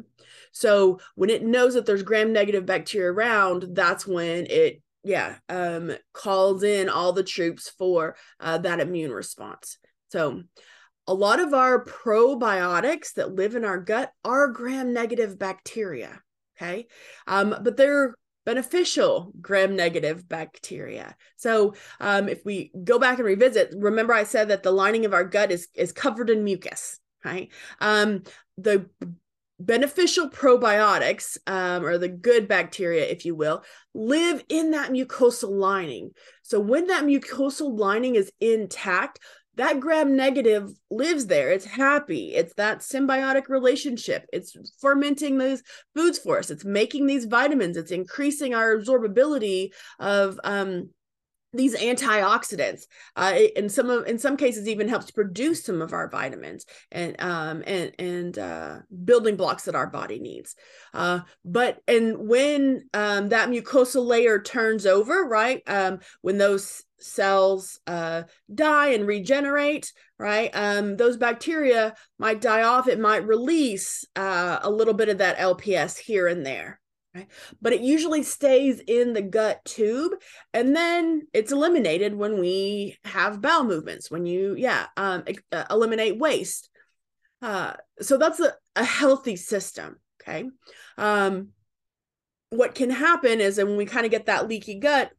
So 0.51 0.99
when 1.15 1.29
it 1.29 1.45
knows 1.45 1.75
that 1.75 1.85
there's 1.85 2.03
gram 2.03 2.33
negative 2.33 2.65
bacteria 2.65 3.11
around, 3.11 3.67
that's 3.75 4.07
when 4.07 4.47
it, 4.47 4.81
yeah, 5.03 5.35
um, 5.47 5.91
calls 6.13 6.63
in 6.63 6.89
all 6.89 7.13
the 7.13 7.23
troops 7.23 7.69
for 7.77 8.15
uh, 8.39 8.57
that 8.59 8.79
immune 8.79 9.11
response. 9.11 9.77
So, 10.09 10.43
a 11.07 11.13
lot 11.13 11.39
of 11.39 11.53
our 11.53 11.85
probiotics 11.85 13.13
that 13.13 13.33
live 13.33 13.55
in 13.55 13.63
our 13.63 13.79
gut 13.79 14.11
are 14.25 14.49
gram 14.49 14.93
negative 14.93 15.39
bacteria. 15.39 16.21
Okay. 16.57 16.87
Um, 17.27 17.55
but 17.61 17.77
they're 17.77 18.15
beneficial 18.45 19.33
gram 19.41 19.75
negative 19.75 20.27
bacteria. 20.27 21.15
So 21.35 21.75
um, 21.99 22.29
if 22.29 22.45
we 22.45 22.71
go 22.83 22.97
back 22.97 23.19
and 23.19 23.25
revisit, 23.25 23.73
remember 23.77 24.13
I 24.13 24.23
said 24.23 24.47
that 24.47 24.63
the 24.63 24.71
lining 24.71 25.05
of 25.05 25.13
our 25.13 25.25
gut 25.25 25.51
is 25.51 25.67
is 25.73 25.91
covered 25.91 26.29
in 26.29 26.45
mucus, 26.45 26.97
right? 27.25 27.49
Um, 27.81 28.23
the 28.57 28.89
beneficial 29.59 30.29
probiotics 30.29 31.37
um, 31.45 31.83
or 31.83 31.97
the 31.97 32.07
good 32.07 32.47
bacteria 32.47 33.05
if 33.05 33.25
you 33.25 33.35
will 33.35 33.63
live 33.93 34.43
in 34.49 34.69
that 34.69 34.91
mucosal 34.91 35.49
lining 35.49 36.11
so 36.43 36.59
when 36.59 36.85
that 36.85 37.03
mucosal 37.03 37.75
lining 37.75 38.13
is 38.13 38.31
intact 38.39 39.19
that 39.57 39.79
gram 39.79 40.15
negative 40.15 40.69
lives 40.89 41.25
there. 41.25 41.51
It's 41.51 41.65
happy. 41.65 42.35
It's 42.35 42.53
that 42.55 42.79
symbiotic 42.79 43.49
relationship. 43.49 44.25
It's 44.31 44.55
fermenting 44.79 45.37
those 45.37 45.63
foods 45.95 46.19
for 46.19 46.39
us. 46.39 46.51
It's 46.51 46.63
making 46.63 47.07
these 47.07 47.25
vitamins. 47.25 47.75
It's 47.75 47.91
increasing 47.91 48.53
our 48.53 48.77
absorbability 48.77 49.69
of 49.99 50.39
um, 50.43 50.89
these 51.53 51.75
antioxidants 51.75 52.83
uh, 53.15 53.35
in 53.55 53.69
some 53.69 53.89
of 53.89 54.05
in 54.05 54.19
some 54.19 54.37
cases 54.37 54.67
even 54.67 54.87
helps 54.87 55.11
produce 55.11 55.63
some 55.63 55.81
of 55.81 55.93
our 55.93 56.09
vitamins 56.09 56.65
and 56.91 57.19
um 57.21 57.63
and 57.65 57.93
and 57.97 58.37
uh, 58.37 58.79
building 59.05 59.37
blocks 59.37 59.63
that 59.63 59.75
our 59.75 59.87
body 59.87 60.19
needs 60.19 60.55
uh, 60.93 61.21
but 61.45 61.79
and 61.87 62.17
when 62.27 62.87
um, 62.93 63.29
that 63.29 63.49
mucosal 63.49 64.05
layer 64.05 64.39
turns 64.39 64.85
over 64.85 65.23
right 65.23 65.63
um, 65.67 65.99
when 66.21 66.37
those 66.37 66.83
cells 66.99 67.79
uh, 67.87 68.23
die 68.53 68.89
and 68.89 69.07
regenerate 69.07 69.91
right 70.17 70.49
um, 70.53 70.97
those 70.97 71.17
bacteria 71.17 71.93
might 72.17 72.41
die 72.41 72.63
off 72.63 72.87
it 72.87 72.99
might 72.99 73.27
release 73.27 74.05
uh, 74.15 74.59
a 74.61 74.69
little 74.69 74.93
bit 74.93 75.09
of 75.09 75.19
that 75.19 75.37
lps 75.37 75.97
here 75.97 76.27
and 76.27 76.45
there 76.45 76.79
right? 77.17 77.27
But 77.61 77.73
it 77.73 77.81
usually 77.81 78.23
stays 78.23 78.79
in 78.79 79.13
the 79.13 79.21
gut 79.21 79.63
tube 79.65 80.13
and 80.53 80.75
then 80.75 81.27
it's 81.33 81.51
eliminated 81.51 82.15
when 82.15 82.39
we 82.39 82.97
have 83.03 83.41
bowel 83.41 83.63
movements, 83.63 84.11
when 84.11 84.25
you, 84.25 84.55
yeah, 84.55 84.87
um, 84.95 85.23
uh, 85.51 85.65
eliminate 85.69 86.19
waste. 86.19 86.69
Uh, 87.41 87.73
so 87.99 88.17
that's 88.17 88.39
a, 88.39 88.53
a 88.75 88.83
healthy 88.83 89.35
system. 89.35 89.97
Okay. 90.21 90.45
Um, 90.97 91.49
what 92.49 92.75
can 92.75 92.89
happen 92.89 93.41
is 93.41 93.57
and 93.57 93.69
when 93.69 93.77
we 93.77 93.85
kind 93.85 94.05
of 94.05 94.11
get 94.11 94.27
that 94.27 94.47
leaky 94.47 94.79
gut, 94.79 95.11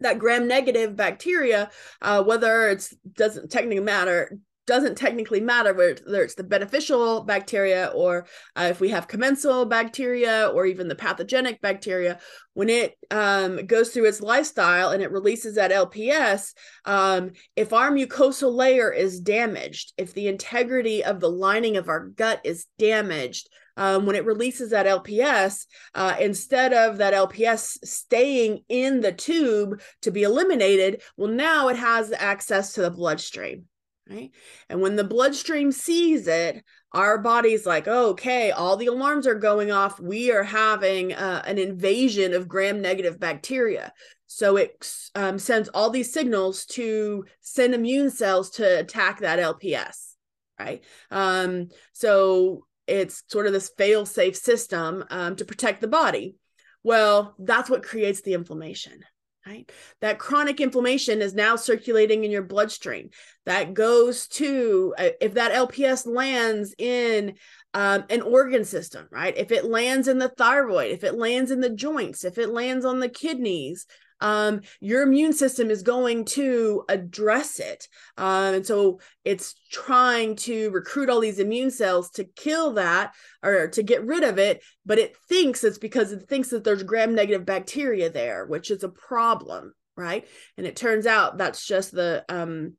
that 0.00 0.18
gram 0.18 0.46
negative 0.46 0.96
bacteria, 0.96 1.70
uh, 2.02 2.22
whether 2.22 2.68
it's 2.68 2.94
doesn't 3.14 3.50
technically 3.50 3.80
matter, 3.80 4.38
doesn't 4.68 4.98
technically 4.98 5.40
matter 5.40 5.72
whether 5.72 6.22
it's 6.22 6.34
the 6.34 6.44
beneficial 6.44 7.22
bacteria 7.22 7.90
or 7.94 8.26
uh, 8.54 8.68
if 8.70 8.80
we 8.80 8.90
have 8.90 9.08
commensal 9.08 9.64
bacteria 9.64 10.50
or 10.52 10.66
even 10.66 10.88
the 10.88 10.94
pathogenic 10.94 11.58
bacteria 11.62 12.18
when 12.52 12.68
it 12.68 12.94
um, 13.10 13.64
goes 13.64 13.88
through 13.88 14.04
its 14.04 14.20
lifestyle 14.20 14.90
and 14.90 15.02
it 15.02 15.10
releases 15.10 15.54
that 15.54 15.70
lps 15.70 16.52
um, 16.84 17.30
if 17.56 17.72
our 17.72 17.90
mucosal 17.90 18.54
layer 18.54 18.92
is 18.92 19.20
damaged 19.20 19.94
if 19.96 20.12
the 20.12 20.28
integrity 20.28 21.02
of 21.02 21.18
the 21.18 21.30
lining 21.30 21.78
of 21.78 21.88
our 21.88 22.08
gut 22.08 22.38
is 22.44 22.66
damaged 22.78 23.48
um, 23.78 24.04
when 24.04 24.16
it 24.16 24.26
releases 24.26 24.70
that 24.70 24.86
LPS, 24.86 25.64
uh, 25.94 26.16
instead 26.20 26.74
of 26.74 26.98
that 26.98 27.14
LPS 27.14 27.78
staying 27.84 28.64
in 28.68 29.00
the 29.00 29.12
tube 29.12 29.80
to 30.02 30.10
be 30.10 30.24
eliminated, 30.24 31.00
well, 31.16 31.30
now 31.30 31.68
it 31.68 31.76
has 31.76 32.12
access 32.12 32.74
to 32.74 32.82
the 32.82 32.90
bloodstream 32.90 33.64
right? 34.10 34.30
And 34.68 34.80
when 34.80 34.96
the 34.96 35.04
bloodstream 35.04 35.72
sees 35.72 36.26
it, 36.26 36.64
our 36.92 37.18
body's 37.18 37.66
like, 37.66 37.86
oh, 37.86 38.10
okay, 38.10 38.50
all 38.50 38.76
the 38.76 38.86
alarms 38.86 39.26
are 39.26 39.34
going 39.34 39.70
off. 39.70 40.00
We 40.00 40.32
are 40.32 40.42
having 40.42 41.12
uh, 41.12 41.42
an 41.46 41.58
invasion 41.58 42.32
of 42.32 42.48
gram 42.48 42.80
negative 42.80 43.20
bacteria. 43.20 43.92
So 44.26 44.56
it 44.56 44.90
um, 45.14 45.38
sends 45.38 45.68
all 45.70 45.90
these 45.90 46.12
signals 46.12 46.64
to 46.66 47.24
send 47.40 47.74
immune 47.74 48.10
cells 48.10 48.50
to 48.52 48.78
attack 48.78 49.20
that 49.20 49.38
LPS, 49.38 50.14
right? 50.58 50.82
Um, 51.10 51.68
so 51.92 52.64
it's 52.88 53.22
sort 53.28 53.46
of 53.46 53.52
this 53.52 53.70
fail 53.76 54.06
safe 54.06 54.36
system 54.36 55.04
um, 55.10 55.36
to 55.36 55.44
protect 55.44 55.80
the 55.80 55.88
body. 55.88 56.36
Well, 56.82 57.34
that's 57.38 57.68
what 57.68 57.82
creates 57.82 58.22
the 58.22 58.34
inflammation 58.34 59.04
right? 59.48 59.70
That 60.00 60.18
chronic 60.18 60.60
inflammation 60.60 61.22
is 61.22 61.34
now 61.34 61.56
circulating 61.56 62.24
in 62.24 62.30
your 62.30 62.42
bloodstream. 62.42 63.10
That 63.46 63.74
goes 63.74 64.28
to, 64.28 64.94
uh, 64.98 65.08
if 65.20 65.34
that 65.34 65.52
LPS 65.52 66.06
lands 66.06 66.74
in 66.76 67.34
um, 67.74 68.04
an 68.10 68.22
organ 68.22 68.64
system, 68.64 69.06
right? 69.10 69.36
If 69.36 69.50
it 69.50 69.64
lands 69.64 70.08
in 70.08 70.18
the 70.18 70.28
thyroid, 70.28 70.90
if 70.90 71.04
it 71.04 71.14
lands 71.14 71.50
in 71.50 71.60
the 71.60 71.70
joints, 71.70 72.24
if 72.24 72.38
it 72.38 72.50
lands 72.50 72.84
on 72.84 73.00
the 73.00 73.08
kidneys, 73.08 73.86
um, 74.20 74.62
your 74.80 75.02
immune 75.02 75.32
system 75.32 75.70
is 75.70 75.82
going 75.82 76.24
to 76.26 76.84
address 76.88 77.60
it. 77.60 77.88
Um, 78.16 78.54
and 78.54 78.66
so 78.66 79.00
it's 79.24 79.54
trying 79.70 80.36
to 80.36 80.70
recruit 80.70 81.10
all 81.10 81.20
these 81.20 81.38
immune 81.38 81.70
cells 81.70 82.10
to 82.12 82.24
kill 82.24 82.74
that 82.74 83.14
or 83.42 83.68
to 83.68 83.82
get 83.82 84.04
rid 84.04 84.24
of 84.24 84.38
it, 84.38 84.62
but 84.84 84.98
it 84.98 85.16
thinks 85.28 85.64
it's 85.64 85.78
because 85.78 86.12
it 86.12 86.28
thinks 86.28 86.50
that 86.50 86.64
there's 86.64 86.82
gram 86.82 87.14
negative 87.14 87.46
bacteria 87.46 88.10
there, 88.10 88.46
which 88.46 88.70
is 88.70 88.82
a 88.82 88.88
problem, 88.88 89.72
right? 89.96 90.26
And 90.56 90.66
it 90.66 90.76
turns 90.76 91.06
out 91.06 91.38
that's 91.38 91.66
just 91.66 91.92
the 91.92 92.24
um, 92.28 92.74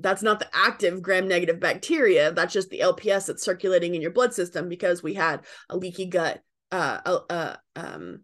that's 0.00 0.22
not 0.22 0.38
the 0.38 0.48
active 0.52 1.02
gram 1.02 1.26
negative 1.26 1.58
bacteria 1.58 2.30
that's 2.30 2.52
just 2.52 2.70
the 2.70 2.78
lps 2.78 3.26
that's 3.26 3.42
circulating 3.42 3.96
in 3.96 4.00
your 4.00 4.12
blood 4.12 4.32
system 4.32 4.68
because 4.68 5.02
we 5.02 5.12
had 5.14 5.40
a 5.70 5.76
leaky 5.76 6.06
gut 6.06 6.40
uh, 6.70 7.00
uh 7.28 7.56
um 7.74 8.20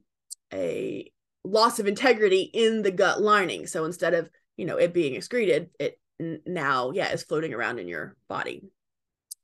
a 0.52 1.10
loss 1.44 1.78
of 1.78 1.86
integrity 1.86 2.42
in 2.52 2.82
the 2.82 2.90
gut 2.90 3.20
lining. 3.20 3.66
So 3.66 3.84
instead 3.84 4.14
of, 4.14 4.30
you 4.56 4.64
know, 4.64 4.76
it 4.76 4.94
being 4.94 5.14
excreted, 5.14 5.70
it 5.78 5.98
now, 6.46 6.90
yeah, 6.92 7.12
is 7.12 7.22
floating 7.22 7.54
around 7.54 7.78
in 7.78 7.88
your 7.88 8.16
body. 8.28 8.62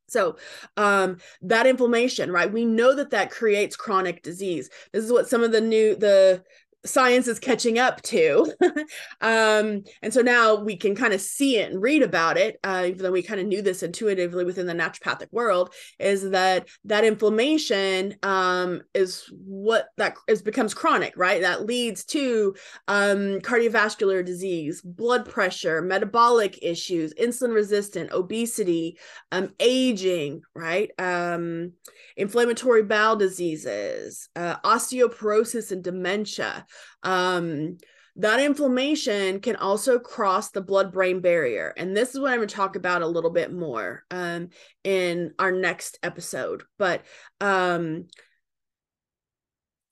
So, 0.09 0.37
um, 0.77 1.19
that 1.43 1.67
inflammation, 1.67 2.33
right? 2.33 2.53
We 2.53 2.65
know 2.65 2.95
that 2.97 3.11
that 3.11 3.31
creates 3.31 3.77
chronic 3.77 4.23
disease. 4.23 4.69
This 4.93 5.05
is 5.05 5.13
what 5.13 5.29
some 5.29 5.43
of 5.43 5.53
the 5.53 5.61
new 5.61 5.95
the 5.95 6.43
science 6.85 7.29
is 7.29 7.39
catching 7.39 7.79
up 7.79 8.01
to. 8.03 8.53
um, 9.21 9.83
and 10.03 10.13
so 10.13 10.23
now 10.23 10.57
we 10.57 10.77
can 10.77 10.95
kind 10.95 11.13
of 11.13 11.21
see 11.21 11.59
it 11.59 11.71
and 11.71 11.83
read 11.83 12.03
about 12.03 12.39
it, 12.39 12.59
uh, 12.65 12.85
even 12.87 12.99
though 12.99 13.13
we 13.13 13.23
kind 13.23 13.41
of 13.41 13.47
knew 13.47 13.63
this 13.63 13.83
intuitively 13.83 14.45
within 14.45 14.67
the 14.67 14.73
naturopathic 14.73 15.29
world, 15.31 15.75
is 15.99 16.31
that 16.31 16.69
that 16.85 17.05
inflammation 17.05 18.17
um, 18.23 18.83
is 18.95 19.31
what 19.45 19.89
that 19.97 20.17
is 20.29 20.43
becomes 20.43 20.75
chronic, 20.75 21.15
right? 21.17 21.43
That 21.43 21.67
leads 21.67 22.05
to 22.07 22.55
um, 22.89 23.41
cardiovascular 23.41 24.25
disease, 24.25 24.81
blood 24.83 25.29
pressure, 25.29 25.83
metabolic 25.83 26.59
issues, 26.63 27.15
insulin 27.15 27.55
resistant, 27.55 28.13
obesity, 28.13 28.99
um, 29.33 29.51
aging, 29.61 30.43
right? 30.55 30.91
Um, 30.99 31.73
inflammatory 32.17 32.83
bowel 32.83 33.17
diseases, 33.17 34.29
uh, 34.37 34.57
osteoporosis 34.61 35.73
and 35.73 35.83
dementia. 35.83 36.67
Um, 37.03 37.79
that 38.17 38.41
inflammation 38.41 39.41
can 39.41 39.57
also 39.57 39.99
cross 39.99 40.51
the 40.51 40.61
blood 40.61 40.93
brain 40.93 41.21
barrier. 41.21 41.73
And 41.77 41.97
this 41.97 42.11
is 42.11 42.21
what 42.21 42.33
I'm 42.33 42.39
going 42.39 42.49
to 42.49 42.55
talk 42.55 42.77
about 42.77 43.03
a 43.03 43.07
little 43.07 43.31
bit 43.31 43.53
more 43.53 44.05
um, 44.11 44.49
in 44.85 45.33
our 45.39 45.53
next 45.53 45.99
episode. 46.03 46.65
But 46.79 47.03
um, 47.41 48.07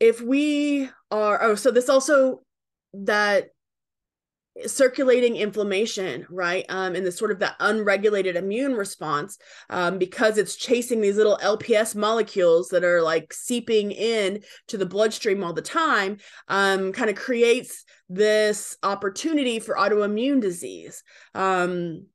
if 0.01 0.21
we 0.21 0.91
are, 1.11 1.43
oh, 1.43 1.55
so 1.55 1.71
this 1.71 1.89
also 1.89 2.43
that 2.93 3.49
circulating 4.67 5.37
inflammation 5.37 6.27
right? 6.31 6.65
Um 6.69 6.95
and 6.95 7.07
the 7.07 7.13
sort 7.13 7.31
of 7.31 7.39
the 7.39 7.55
unregulated 7.61 8.37
immune 8.37 8.75
response 8.75 9.39
um 9.71 9.99
because 9.99 10.39
it's 10.39 10.57
chasing 10.57 11.01
these 11.01 11.17
little 11.17 11.39
lps 11.43 11.95
molecules 11.95 12.69
that 12.71 12.85
are 12.85 13.03
like 13.03 13.33
seeping 13.33 13.93
in 13.93 14.43
to 14.69 14.77
the 14.77 14.87
bloodstream 14.87 15.45
all 15.45 15.53
the 15.53 15.63
time 15.63 16.19
um 16.49 16.93
kind 16.93 17.11
of 17.11 17.17
creates 17.17 17.85
this 18.09 18.77
opportunity 18.83 19.59
for 19.61 19.77
autoimmune 19.77 20.41
disease. 20.41 21.03
Um 21.35 22.07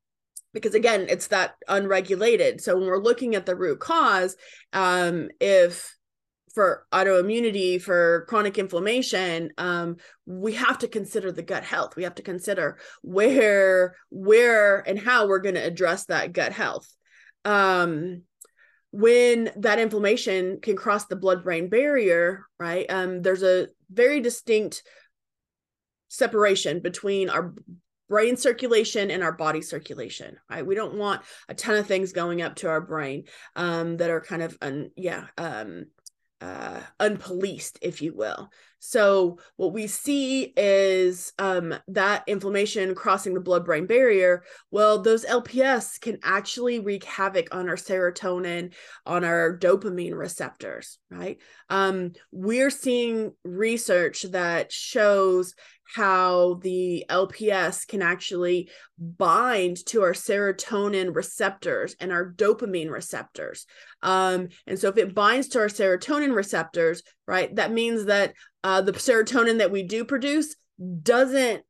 because 0.53 0.75
again 0.75 1.08
it's 1.10 1.27
that 1.27 1.56
unregulated. 1.67 2.62
So 2.62 2.77
when 2.77 2.88
we're 2.88 2.97
looking 2.97 3.36
at 3.36 3.45
the 3.45 3.56
root 3.56 3.79
cause 3.79 4.36
um 4.71 5.29
if 5.39 5.95
for 6.53 6.85
autoimmunity, 6.91 7.81
for 7.81 8.25
chronic 8.29 8.57
inflammation, 8.57 9.51
um, 9.57 9.97
we 10.25 10.53
have 10.53 10.77
to 10.79 10.87
consider 10.87 11.31
the 11.31 11.41
gut 11.41 11.63
health. 11.63 11.95
We 11.95 12.03
have 12.03 12.15
to 12.15 12.21
consider 12.21 12.77
where, 13.01 13.95
where, 14.09 14.79
and 14.87 14.99
how 14.99 15.27
we're 15.27 15.39
going 15.39 15.55
to 15.55 15.65
address 15.65 16.05
that 16.05 16.33
gut 16.33 16.51
health. 16.51 16.87
Um, 17.43 18.23
when 18.91 19.51
that 19.57 19.79
inflammation 19.79 20.59
can 20.61 20.75
cross 20.75 21.05
the 21.05 21.15
blood-brain 21.15 21.69
barrier, 21.69 22.45
right? 22.59 22.85
Um, 22.89 23.23
there's 23.23 23.41
a 23.41 23.69
very 23.91 24.21
distinct 24.21 24.83
separation 26.09 26.79
between 26.79 27.29
our 27.29 27.55
brain 28.07 28.37
circulation 28.37 29.09
and 29.09 29.23
our 29.23 29.31
body 29.31 29.61
circulation 29.61 30.37
right 30.47 30.67
we 30.67 30.75
don't 30.75 30.93
want 30.93 31.23
a 31.49 31.55
ton 31.55 31.75
of 31.75 31.87
things 31.87 32.11
going 32.11 32.43
up 32.43 32.53
to 32.55 32.69
our 32.69 32.81
brain 32.81 33.23
um 33.55 33.97
that 33.97 34.11
are 34.11 34.21
kind 34.21 34.43
of 34.43 34.55
un, 34.61 34.91
yeah 34.95 35.25
um 35.39 35.85
uh, 36.43 36.82
unpoliced, 36.99 37.77
if 37.82 38.01
you 38.01 38.13
will. 38.13 38.49
So 38.79 39.39
what 39.56 39.71
we 39.71 39.88
see 39.88 40.53
is 40.58 41.32
um, 41.39 41.73
that 41.88 42.23
inflammation 42.27 42.95
crossing 42.95 43.34
the 43.34 43.39
blood-brain 43.39 43.86
barrier. 43.86 44.43
Well, 44.69 45.01
those 45.01 45.23
LPS 45.23 46.01
can 46.01 46.19
actually 46.21 46.82
wreak 46.82 47.06
havoc 47.06 47.56
on 47.56 47.69
our 47.69 47.77
serotonin, 47.77 48.73
on 49.06 49.23
our 49.23 49.58
dopamine 49.58 50.17
receptors. 50.17 50.97
Right? 51.10 51.38
Um, 51.69 52.12
we're 52.34 52.69
seeing 52.69 53.32
research 53.45 54.23
that 54.23 54.69
shows 54.73 55.56
how 55.93 56.56
the 56.63 57.06
LPS 57.08 57.88
can 57.88 58.01
actually 58.01 58.69
bind 58.97 59.77
to 59.86 60.01
our 60.01 60.13
serotonin 60.13 61.15
receptors 61.15 61.95
and 61.99 62.12
our 62.12 62.34
dopamine 62.34 62.89
receptors. 62.89 63.67
Um, 64.01 64.49
and 64.65 64.79
so 64.79 64.88
if 64.89 64.97
it 64.97 65.13
binds 65.13 65.49
to 65.49 65.60
our 65.60 65.67
serotonin 65.67 66.34
receptors, 66.36 67.03
right, 67.27 67.56
that 67.58 67.71
means 67.71 68.06
that 68.06 68.34
uh, 68.63 68.82
the 68.82 68.93
serotonin 68.93 69.60
that 69.60 69.71
we 69.71 69.84
do 69.84 70.03
produce 70.03 70.56
doesn't 71.03 71.63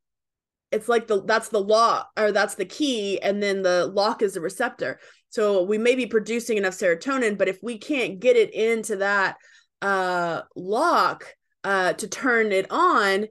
it's 0.72 0.88
like 0.88 1.06
the 1.06 1.22
that's 1.22 1.50
the 1.50 1.60
lock 1.60 2.10
or 2.16 2.32
that's 2.32 2.56
the 2.56 2.64
key 2.64 3.20
and 3.20 3.40
then 3.40 3.62
the 3.62 3.86
lock 3.94 4.22
is 4.22 4.34
the 4.34 4.40
receptor 4.40 4.98
so 5.28 5.62
we 5.62 5.78
may 5.78 5.94
be 5.94 6.06
producing 6.06 6.56
enough 6.56 6.74
serotonin 6.74 7.38
but 7.38 7.46
if 7.46 7.58
we 7.62 7.78
can't 7.78 8.18
get 8.18 8.34
it 8.34 8.52
into 8.52 8.96
that 8.96 9.36
uh 9.82 10.40
lock 10.56 11.36
uh 11.62 11.92
to 11.92 12.08
turn 12.08 12.50
it 12.50 12.66
on 12.70 13.26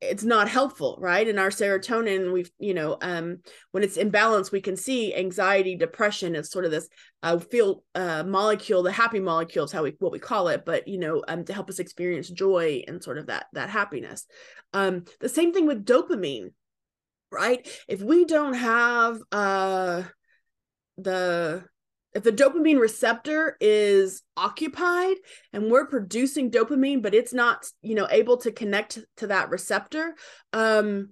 it's 0.00 0.22
not 0.22 0.48
helpful 0.48 0.96
right? 1.00 1.26
And 1.26 1.38
our 1.38 1.50
serotonin 1.50 2.32
we've 2.32 2.50
you 2.58 2.74
know 2.74 2.98
um 3.00 3.38
when 3.72 3.82
it's 3.82 3.98
imbalanced 3.98 4.52
we 4.52 4.60
can 4.60 4.76
see 4.76 5.14
anxiety 5.14 5.76
depression 5.76 6.36
is 6.36 6.50
sort 6.50 6.64
of 6.64 6.70
this 6.70 6.88
uh 7.22 7.38
feel 7.38 7.82
uh 7.94 8.22
molecule 8.24 8.82
the 8.82 8.92
happy 8.92 9.20
molecule 9.20 9.64
is 9.64 9.72
how 9.72 9.82
we 9.82 9.94
what 9.98 10.12
we 10.12 10.18
call 10.18 10.48
it 10.48 10.64
but 10.64 10.86
you 10.86 10.98
know 10.98 11.22
um 11.26 11.44
to 11.44 11.52
help 11.52 11.68
us 11.68 11.78
experience 11.80 12.28
joy 12.28 12.82
and 12.86 13.02
sort 13.02 13.18
of 13.18 13.26
that 13.26 13.46
that 13.52 13.70
happiness. 13.70 14.26
Um 14.72 15.04
the 15.20 15.28
same 15.28 15.52
thing 15.52 15.66
with 15.66 15.84
dopamine 15.84 16.52
right? 17.30 17.68
If 17.88 18.00
we 18.00 18.24
don't 18.24 18.54
have 18.54 19.18
uh 19.32 20.04
the 20.96 21.64
if 22.14 22.22
the 22.22 22.32
dopamine 22.32 22.80
receptor 22.80 23.56
is 23.60 24.22
occupied 24.36 25.16
and 25.52 25.70
we're 25.70 25.86
producing 25.86 26.50
dopamine 26.50 27.02
but 27.02 27.14
it's 27.14 27.34
not 27.34 27.66
you 27.82 27.94
know 27.94 28.08
able 28.10 28.36
to 28.38 28.50
connect 28.50 28.98
to 29.16 29.26
that 29.26 29.50
receptor 29.50 30.14
um 30.52 31.10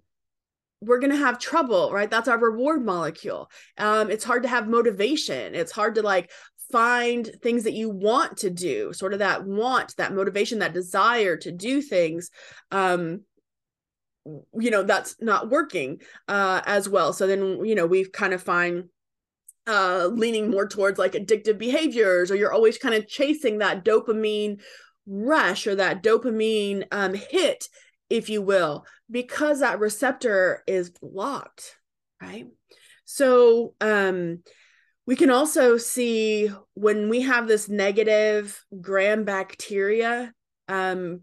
we're 0.82 0.98
going 0.98 1.10
to 1.10 1.16
have 1.16 1.38
trouble 1.38 1.90
right? 1.92 2.10
That's 2.10 2.28
our 2.28 2.38
reward 2.38 2.84
molecule. 2.84 3.50
Um 3.78 4.10
it's 4.10 4.24
hard 4.24 4.42
to 4.42 4.48
have 4.48 4.68
motivation. 4.68 5.54
It's 5.54 5.72
hard 5.72 5.94
to 5.96 6.02
like 6.02 6.30
find 6.70 7.28
things 7.42 7.64
that 7.64 7.72
you 7.72 7.88
want 7.88 8.38
to 8.38 8.50
do 8.50 8.92
sort 8.92 9.12
of 9.12 9.20
that 9.20 9.44
want 9.44 9.96
that 9.96 10.14
motivation 10.14 10.58
that 10.58 10.74
desire 10.74 11.36
to 11.36 11.52
do 11.52 11.80
things 11.80 12.30
um 12.72 13.20
you 14.58 14.70
know 14.72 14.82
that's 14.82 15.16
not 15.20 15.50
working 15.50 16.00
uh 16.28 16.60
as 16.66 16.88
well. 16.88 17.12
So 17.12 17.26
then 17.26 17.64
you 17.64 17.74
know 17.74 17.86
we 17.86 18.04
kind 18.04 18.34
of 18.34 18.42
find 18.42 18.84
uh, 19.66 20.08
leaning 20.12 20.50
more 20.50 20.68
towards 20.68 20.98
like 20.98 21.12
addictive 21.12 21.58
behaviors, 21.58 22.30
or 22.30 22.36
you're 22.36 22.52
always 22.52 22.78
kind 22.78 22.94
of 22.94 23.08
chasing 23.08 23.58
that 23.58 23.84
dopamine 23.84 24.60
rush 25.06 25.66
or 25.66 25.74
that 25.74 26.02
dopamine 26.02 26.84
um, 26.92 27.14
hit, 27.14 27.68
if 28.10 28.28
you 28.28 28.42
will, 28.42 28.84
because 29.10 29.60
that 29.60 29.78
receptor 29.78 30.62
is 30.66 30.90
blocked, 30.90 31.76
right? 32.20 32.46
So 33.04 33.74
um, 33.80 34.42
we 35.06 35.16
can 35.16 35.30
also 35.30 35.76
see 35.76 36.50
when 36.74 37.08
we 37.08 37.22
have 37.22 37.46
this 37.46 37.68
negative 37.68 38.64
gram 38.80 39.24
bacteria 39.24 40.32
um, 40.68 41.20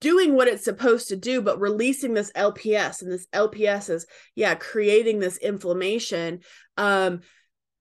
doing 0.00 0.34
what 0.34 0.48
it's 0.48 0.64
supposed 0.64 1.08
to 1.08 1.16
do, 1.16 1.42
but 1.42 1.60
releasing 1.60 2.14
this 2.14 2.32
LPS, 2.32 3.02
and 3.02 3.10
this 3.10 3.26
LPS 3.32 3.90
is, 3.90 4.06
yeah, 4.34 4.54
creating 4.54 5.18
this 5.18 5.36
inflammation. 5.38 6.40
Um, 6.76 7.20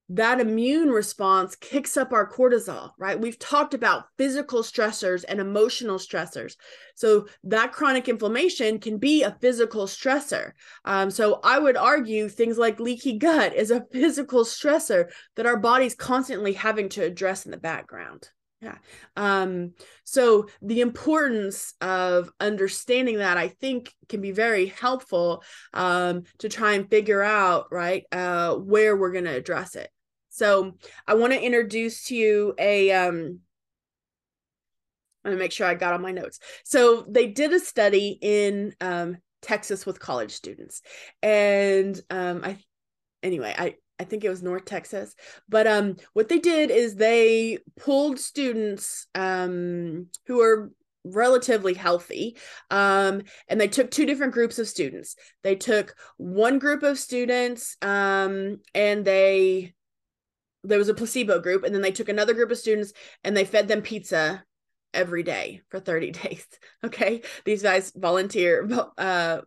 that 0.09 0.39
immune 0.39 0.89
response 0.89 1.55
kicks 1.57 1.97
up 1.97 2.13
our 2.13 2.29
cortisol, 2.31 2.91
right? 2.97 3.19
We've 3.19 3.37
talked 3.37 3.73
about 3.73 4.05
physical 4.17 4.63
stressors 4.63 5.25
and 5.27 5.41
emotional 5.41 5.97
stressors. 5.97 6.55
So 6.95 7.27
that 7.43 7.73
chronic 7.73 8.07
inflammation 8.07 8.79
can 8.79 8.99
be 8.99 9.23
a 9.23 9.37
physical 9.41 9.85
stressor. 9.85 10.51
Um, 10.85 11.11
so 11.11 11.41
I 11.43 11.59
would 11.59 11.75
argue 11.75 12.29
things 12.29 12.57
like 12.57 12.79
leaky 12.79 13.17
gut 13.17 13.53
is 13.53 13.69
a 13.69 13.85
physical 13.91 14.45
stressor 14.45 15.09
that 15.35 15.45
our 15.45 15.57
body's 15.57 15.95
constantly 15.95 16.53
having 16.53 16.87
to 16.89 17.03
address 17.03 17.45
in 17.45 17.51
the 17.51 17.57
background. 17.57 18.29
Yeah. 18.59 18.77
Um, 19.15 19.73
so 20.03 20.47
the 20.63 20.81
importance 20.81 21.75
of 21.79 22.31
understanding 22.39 23.17
that 23.17 23.37
I 23.37 23.49
think 23.49 23.93
can 24.09 24.19
be 24.19 24.31
very 24.31 24.65
helpful 24.65 25.43
um, 25.75 26.23
to 26.39 26.49
try 26.49 26.73
and 26.73 26.89
figure 26.89 27.21
out, 27.21 27.67
right, 27.71 28.05
uh, 28.11 28.55
where 28.55 28.97
we're 28.97 29.11
going 29.11 29.25
to 29.25 29.35
address 29.35 29.75
it. 29.75 29.91
So 30.29 30.73
I 31.05 31.13
want 31.13 31.33
to 31.33 31.41
introduce 31.41 32.05
to 32.05 32.15
you 32.15 32.55
a, 32.57 32.91
um, 32.91 33.39
I'm 35.23 35.31
to 35.33 35.37
make 35.37 35.51
sure 35.51 35.67
I 35.67 35.75
got 35.75 35.93
all 35.93 35.99
my 35.99 36.11
notes. 36.11 36.39
So 36.63 37.05
they 37.07 37.27
did 37.27 37.53
a 37.53 37.59
study 37.59 38.17
in 38.21 38.73
um, 38.81 39.17
Texas 39.41 39.85
with 39.85 39.99
college 39.99 40.31
students. 40.31 40.81
And 41.21 41.99
um, 42.09 42.41
I, 42.43 42.57
anyway, 43.21 43.53
I, 43.55 43.75
I 43.99 44.03
think 44.03 44.23
it 44.23 44.29
was 44.29 44.43
North 44.43 44.65
Texas. 44.65 45.15
But 45.49 45.67
um, 45.67 45.97
what 46.13 46.29
they 46.29 46.39
did 46.39 46.69
is 46.69 46.95
they 46.95 47.59
pulled 47.79 48.19
students 48.19 49.07
um, 49.15 50.07
who 50.27 50.41
are 50.41 50.71
relatively 51.03 51.73
healthy 51.73 52.37
um, 52.69 53.21
and 53.47 53.59
they 53.59 53.67
took 53.67 53.89
two 53.89 54.05
different 54.05 54.33
groups 54.33 54.59
of 54.59 54.67
students. 54.67 55.15
They 55.43 55.55
took 55.55 55.95
one 56.17 56.59
group 56.59 56.83
of 56.83 56.99
students 56.99 57.77
um, 57.81 58.59
and 58.73 59.05
they 59.05 59.73
there 60.63 60.79
was 60.79 60.89
a 60.89 60.93
placebo 60.93 61.39
group 61.39 61.63
and 61.63 61.73
then 61.73 61.81
they 61.81 61.91
took 61.91 62.09
another 62.09 62.33
group 62.33 62.51
of 62.51 62.57
students 62.57 62.91
and 63.23 63.37
they 63.37 63.45
fed 63.45 63.67
them 63.67 63.81
pizza 63.81 64.43
every 64.93 65.23
day 65.23 65.61
for 65.69 65.79
30 65.79 66.11
days 66.23 66.45
okay 66.83 67.21
these 67.45 67.61
guys 67.61 67.93
volunteer 67.95 68.67
uh 68.97 69.39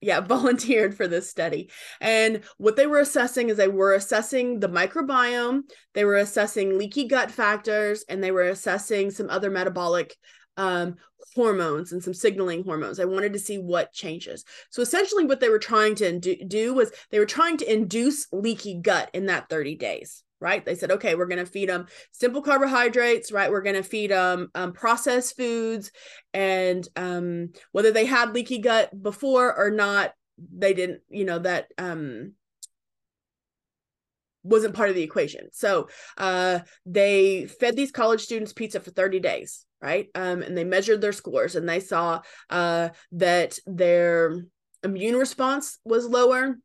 yeah 0.00 0.20
volunteered 0.38 0.96
for 0.96 1.08
this 1.08 1.28
study. 1.28 1.70
And 2.00 2.42
what 2.56 2.76
they 2.76 2.86
were 2.86 3.00
assessing 3.00 3.48
is 3.48 3.56
they 3.56 3.68
were 3.68 3.94
assessing 3.94 4.60
the 4.60 4.68
microbiome 4.68 5.62
they 5.94 6.04
were 6.04 6.16
assessing 6.16 6.78
leaky 6.78 7.06
gut 7.06 7.30
factors 7.30 8.04
and 8.08 8.22
they 8.22 8.30
were 8.30 8.48
assessing 8.48 9.10
some 9.10 9.30
other 9.30 9.50
metabolic 9.50 10.16
um, 10.56 10.96
hormones 11.34 11.92
and 11.92 12.02
some 12.02 12.14
signaling 12.14 12.64
hormones. 12.64 13.00
I 13.00 13.04
wanted 13.04 13.32
to 13.32 13.38
see 13.38 13.58
what 13.58 13.92
changes. 13.92 14.44
So 14.70 14.82
essentially 14.82 15.24
what 15.24 15.40
they 15.40 15.48
were 15.48 15.58
trying 15.58 15.94
to 15.96 16.18
do 16.18 16.74
was 16.74 16.92
they 17.10 17.18
were 17.18 17.26
trying 17.26 17.56
to 17.58 17.72
induce 17.72 18.26
leaky 18.32 18.80
gut 18.80 19.10
in 19.12 19.26
that 19.26 19.48
30 19.48 19.76
days 19.76 20.24
right? 20.40 20.64
They 20.64 20.74
said, 20.74 20.92
okay, 20.92 21.14
we're 21.14 21.26
going 21.26 21.44
to 21.44 21.50
feed 21.50 21.68
them 21.68 21.86
simple 22.12 22.42
carbohydrates, 22.42 23.32
right? 23.32 23.50
We're 23.50 23.62
going 23.62 23.76
to 23.76 23.82
feed 23.82 24.10
them 24.10 24.50
um, 24.54 24.72
processed 24.72 25.36
foods. 25.36 25.90
And 26.32 26.86
um, 26.96 27.52
whether 27.72 27.90
they 27.90 28.06
had 28.06 28.34
leaky 28.34 28.58
gut 28.58 28.90
before 29.02 29.56
or 29.56 29.70
not, 29.70 30.12
they 30.38 30.74
didn't, 30.74 31.00
you 31.08 31.24
know, 31.24 31.40
that 31.40 31.68
um, 31.78 32.34
wasn't 34.44 34.74
part 34.74 34.88
of 34.88 34.94
the 34.94 35.02
equation. 35.02 35.48
So 35.52 35.88
uh, 36.16 36.60
they 36.86 37.46
fed 37.46 37.76
these 37.76 37.90
college 37.90 38.22
students 38.22 38.52
pizza 38.52 38.80
for 38.80 38.90
30 38.90 39.20
days, 39.20 39.64
right? 39.82 40.08
Um, 40.14 40.42
and 40.42 40.56
they 40.56 40.64
measured 40.64 41.00
their 41.00 41.12
scores 41.12 41.56
and 41.56 41.68
they 41.68 41.80
saw 41.80 42.20
uh, 42.50 42.90
that 43.12 43.58
their 43.66 44.44
immune 44.84 45.16
response 45.16 45.78
was 45.84 46.06
lower 46.06 46.56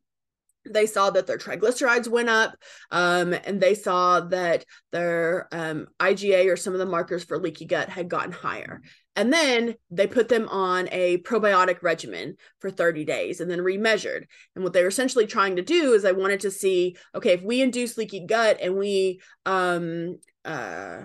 they 0.68 0.86
saw 0.86 1.10
that 1.10 1.26
their 1.26 1.38
triglycerides 1.38 2.08
went 2.08 2.28
up 2.28 2.56
um, 2.90 3.32
and 3.32 3.60
they 3.60 3.74
saw 3.74 4.20
that 4.20 4.64
their 4.92 5.48
um, 5.52 5.86
IgA 6.00 6.50
or 6.50 6.56
some 6.56 6.72
of 6.72 6.78
the 6.78 6.86
markers 6.86 7.24
for 7.24 7.38
leaky 7.38 7.66
gut 7.66 7.88
had 7.88 8.08
gotten 8.08 8.32
higher. 8.32 8.80
And 9.16 9.32
then 9.32 9.76
they 9.90 10.06
put 10.06 10.28
them 10.28 10.48
on 10.48 10.88
a 10.90 11.18
probiotic 11.18 11.82
regimen 11.82 12.36
for 12.60 12.70
30 12.70 13.04
days 13.04 13.40
and 13.40 13.50
then 13.50 13.60
remeasured. 13.60 14.24
And 14.54 14.64
what 14.64 14.72
they 14.72 14.82
were 14.82 14.88
essentially 14.88 15.26
trying 15.26 15.56
to 15.56 15.62
do 15.62 15.92
is 15.92 16.04
I 16.04 16.12
wanted 16.12 16.40
to 16.40 16.50
see 16.50 16.96
okay, 17.14 17.32
if 17.32 17.42
we 17.42 17.62
induce 17.62 17.96
leaky 17.96 18.26
gut 18.26 18.58
and 18.60 18.76
we 18.76 19.20
um, 19.46 20.18
uh, 20.44 21.02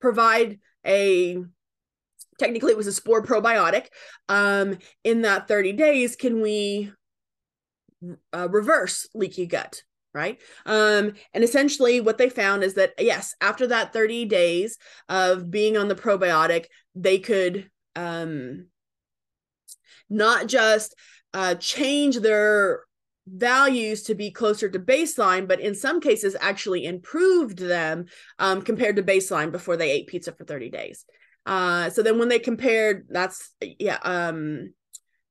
provide 0.00 0.58
a 0.86 1.36
technically 2.38 2.72
it 2.72 2.78
was 2.78 2.86
a 2.86 2.92
spore 2.92 3.22
probiotic 3.22 3.86
um, 4.30 4.78
in 5.04 5.22
that 5.22 5.46
30 5.46 5.74
days, 5.74 6.16
can 6.16 6.40
we 6.40 6.90
uh, 8.32 8.48
reverse 8.50 9.08
leaky 9.14 9.46
gut 9.46 9.82
right? 10.12 10.40
Um 10.66 11.12
and 11.32 11.44
essentially 11.44 12.00
what 12.00 12.18
they 12.18 12.28
found 12.28 12.64
is 12.64 12.74
that 12.74 12.94
yes 12.98 13.34
after 13.40 13.68
that 13.68 13.92
30 13.92 14.24
days 14.24 14.76
of 15.08 15.50
being 15.50 15.76
on 15.76 15.88
the 15.88 15.94
probiotic 15.94 16.66
they 16.94 17.18
could 17.18 17.70
um 17.96 18.66
not 20.08 20.46
just 20.46 20.94
uh 21.34 21.54
change 21.54 22.18
their 22.18 22.80
values 23.26 24.02
to 24.02 24.14
be 24.14 24.30
closer 24.32 24.68
to 24.68 24.80
baseline 24.80 25.46
but 25.46 25.60
in 25.60 25.74
some 25.74 26.00
cases 26.00 26.34
actually 26.40 26.84
improved 26.84 27.58
them 27.58 28.06
um 28.40 28.62
compared 28.62 28.96
to 28.96 29.02
baseline 29.02 29.52
before 29.52 29.76
they 29.76 29.90
ate 29.90 30.08
pizza 30.08 30.32
for 30.32 30.44
30 30.44 30.70
days. 30.70 31.04
Uh 31.46 31.88
so 31.90 32.02
then 32.02 32.18
when 32.18 32.28
they 32.28 32.38
compared 32.40 33.06
that's 33.08 33.54
yeah 33.60 33.98
um 34.02 34.72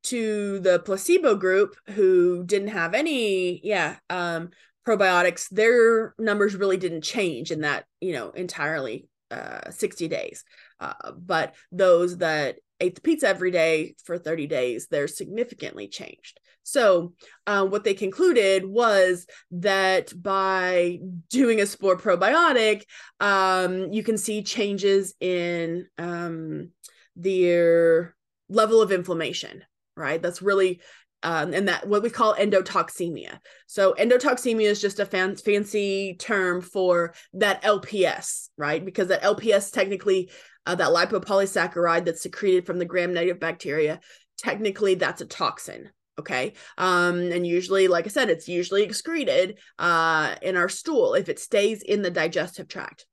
to 0.03 0.59
the 0.59 0.79
placebo 0.79 1.35
group 1.35 1.75
who 1.89 2.43
didn't 2.45 2.69
have 2.69 2.93
any 2.93 3.59
yeah 3.65 3.97
um 4.09 4.49
probiotics 4.87 5.49
their 5.49 6.15
numbers 6.17 6.55
really 6.55 6.77
didn't 6.77 7.01
change 7.01 7.51
in 7.51 7.61
that 7.61 7.85
you 7.99 8.13
know 8.13 8.29
entirely 8.31 9.07
uh 9.31 9.69
60 9.69 10.07
days. 10.07 10.43
Uh, 10.79 11.11
but 11.17 11.55
those 11.71 12.17
that 12.17 12.57
ate 12.79 12.95
the 12.95 13.01
pizza 13.01 13.27
every 13.27 13.51
day 13.51 13.95
for 14.05 14.17
30 14.17 14.47
days 14.47 14.87
they're 14.89 15.07
significantly 15.07 15.87
changed. 15.87 16.39
So 16.63 17.13
uh, 17.47 17.65
what 17.65 17.83
they 17.83 17.93
concluded 17.93 18.63
was 18.65 19.25
that 19.51 20.13
by 20.21 20.99
doing 21.29 21.61
a 21.61 21.65
spore 21.65 21.97
probiotic 21.97 22.83
um, 23.19 23.91
you 23.91 24.03
can 24.03 24.17
see 24.17 24.43
changes 24.43 25.13
in 25.19 25.87
um, 25.97 26.71
their 27.15 28.15
level 28.49 28.81
of 28.81 28.91
inflammation, 28.91 29.63
right? 29.99 30.21
That's 30.21 30.41
really 30.41 30.81
um, 31.21 31.53
and 31.53 31.67
that 31.67 31.87
what 31.87 32.01
we 32.01 32.09
call 32.09 32.35
endotoxemia. 32.35 33.39
So 33.67 33.93
endotoxemia 33.99 34.69
is 34.69 34.81
just 34.81 34.99
a 34.99 35.05
fan- 35.05 35.35
fancy 35.35 36.15
term 36.17 36.61
for 36.61 37.13
that 37.33 37.61
LPS, 37.63 38.49
right? 38.57 38.83
Because 38.83 39.09
that 39.09 39.23
LPS 39.23 39.71
technically, 39.71 40.31
uh, 40.65 40.75
that 40.75 40.89
lipopolysaccharide 40.89 42.05
that's 42.05 42.21
secreted 42.21 42.65
from 42.65 42.79
the 42.79 42.85
gram-negative 42.85 43.39
bacteria, 43.39 43.99
technically 44.37 44.95
that's 44.95 45.21
a 45.21 45.25
toxin. 45.25 45.89
Okay. 46.17 46.53
Um, 46.77 47.31
and 47.31 47.47
usually, 47.47 47.87
like 47.87 48.05
I 48.05 48.09
said, 48.09 48.29
it's 48.29 48.49
usually 48.49 48.83
excreted 48.83 49.57
uh, 49.77 50.35
in 50.41 50.57
our 50.57 50.67
stool 50.67 51.13
if 51.13 51.29
it 51.29 51.39
stays 51.39 51.81
in 51.81 52.01
the 52.01 52.11
digestive 52.11 52.67
tract. 52.67 53.05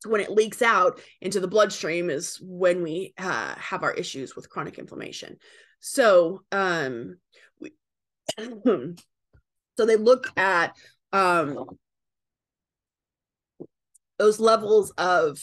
So 0.00 0.10
when 0.10 0.20
it 0.20 0.30
leaks 0.30 0.60
out 0.60 1.00
into 1.20 1.40
the 1.40 1.48
bloodstream 1.48 2.10
is 2.10 2.38
when 2.42 2.82
we 2.82 3.14
uh, 3.16 3.54
have 3.56 3.84
our 3.84 3.92
issues 3.92 4.34
with 4.34 4.50
chronic 4.50 4.78
inflammation. 4.78 5.38
So, 5.88 6.42
um, 6.50 7.18
so 8.36 8.96
they 9.78 9.94
look 9.94 10.26
at 10.36 10.74
um, 11.12 11.64
those 14.18 14.40
levels 14.40 14.90
of 14.98 15.38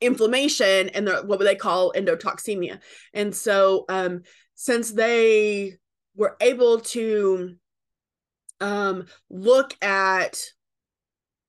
inflammation 0.00 0.90
and 0.90 1.08
the, 1.08 1.22
what 1.24 1.40
would 1.40 1.48
they 1.48 1.56
call 1.56 1.92
endotoxemia. 1.92 2.78
And 3.12 3.34
so, 3.34 3.84
um, 3.88 4.22
since 4.54 4.92
they 4.92 5.74
were 6.14 6.36
able 6.40 6.78
to 6.80 7.56
um, 8.60 9.06
look 9.28 9.74
at 9.82 10.40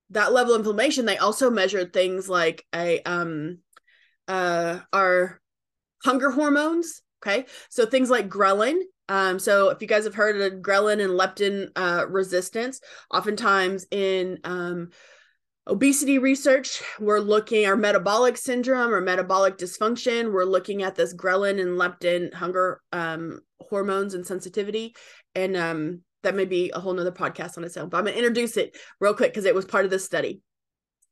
that 0.09 0.33
level 0.33 0.55
of 0.55 0.61
inflammation, 0.61 1.05
they 1.05 1.17
also 1.17 1.51
measured 1.51 1.93
things 1.93 2.27
like 2.27 2.65
a 2.73 3.03
um, 3.03 3.59
uh, 4.27 4.79
our 4.91 5.39
hunger 6.03 6.31
hormones 6.31 7.03
Okay. 7.21 7.45
So 7.69 7.85
things 7.85 8.09
like 8.09 8.29
ghrelin. 8.29 8.77
Um, 9.07 9.39
so 9.39 9.69
if 9.69 9.81
you 9.81 9.87
guys 9.87 10.03
have 10.05 10.15
heard 10.15 10.39
of 10.39 10.61
ghrelin 10.61 11.03
and 11.03 11.19
leptin 11.19 11.69
uh, 11.75 12.07
resistance, 12.07 12.81
oftentimes 13.11 13.85
in 13.91 14.39
um, 14.43 14.89
obesity 15.67 16.17
research, 16.17 16.81
we're 16.99 17.19
looking 17.19 17.65
our 17.65 17.75
metabolic 17.75 18.37
syndrome 18.37 18.93
or 18.93 19.01
metabolic 19.01 19.57
dysfunction. 19.57 20.31
We're 20.31 20.43
looking 20.45 20.83
at 20.83 20.95
this 20.95 21.13
ghrelin 21.13 21.59
and 21.61 21.79
leptin 21.79 22.33
hunger 22.33 22.81
um, 22.91 23.39
hormones 23.59 24.13
and 24.13 24.25
sensitivity. 24.25 24.95
And 25.33 25.55
um, 25.55 26.01
that 26.23 26.35
may 26.35 26.45
be 26.45 26.71
a 26.73 26.79
whole 26.79 26.93
nother 26.93 27.11
podcast 27.11 27.57
on 27.57 27.63
its 27.63 27.77
own, 27.77 27.89
but 27.89 27.97
I'm 27.97 28.05
gonna 28.05 28.17
introduce 28.17 28.57
it 28.57 28.75
real 28.99 29.13
quick 29.13 29.31
because 29.31 29.45
it 29.45 29.55
was 29.55 29.65
part 29.65 29.85
of 29.85 29.91
this 29.91 30.05
study. 30.05 30.41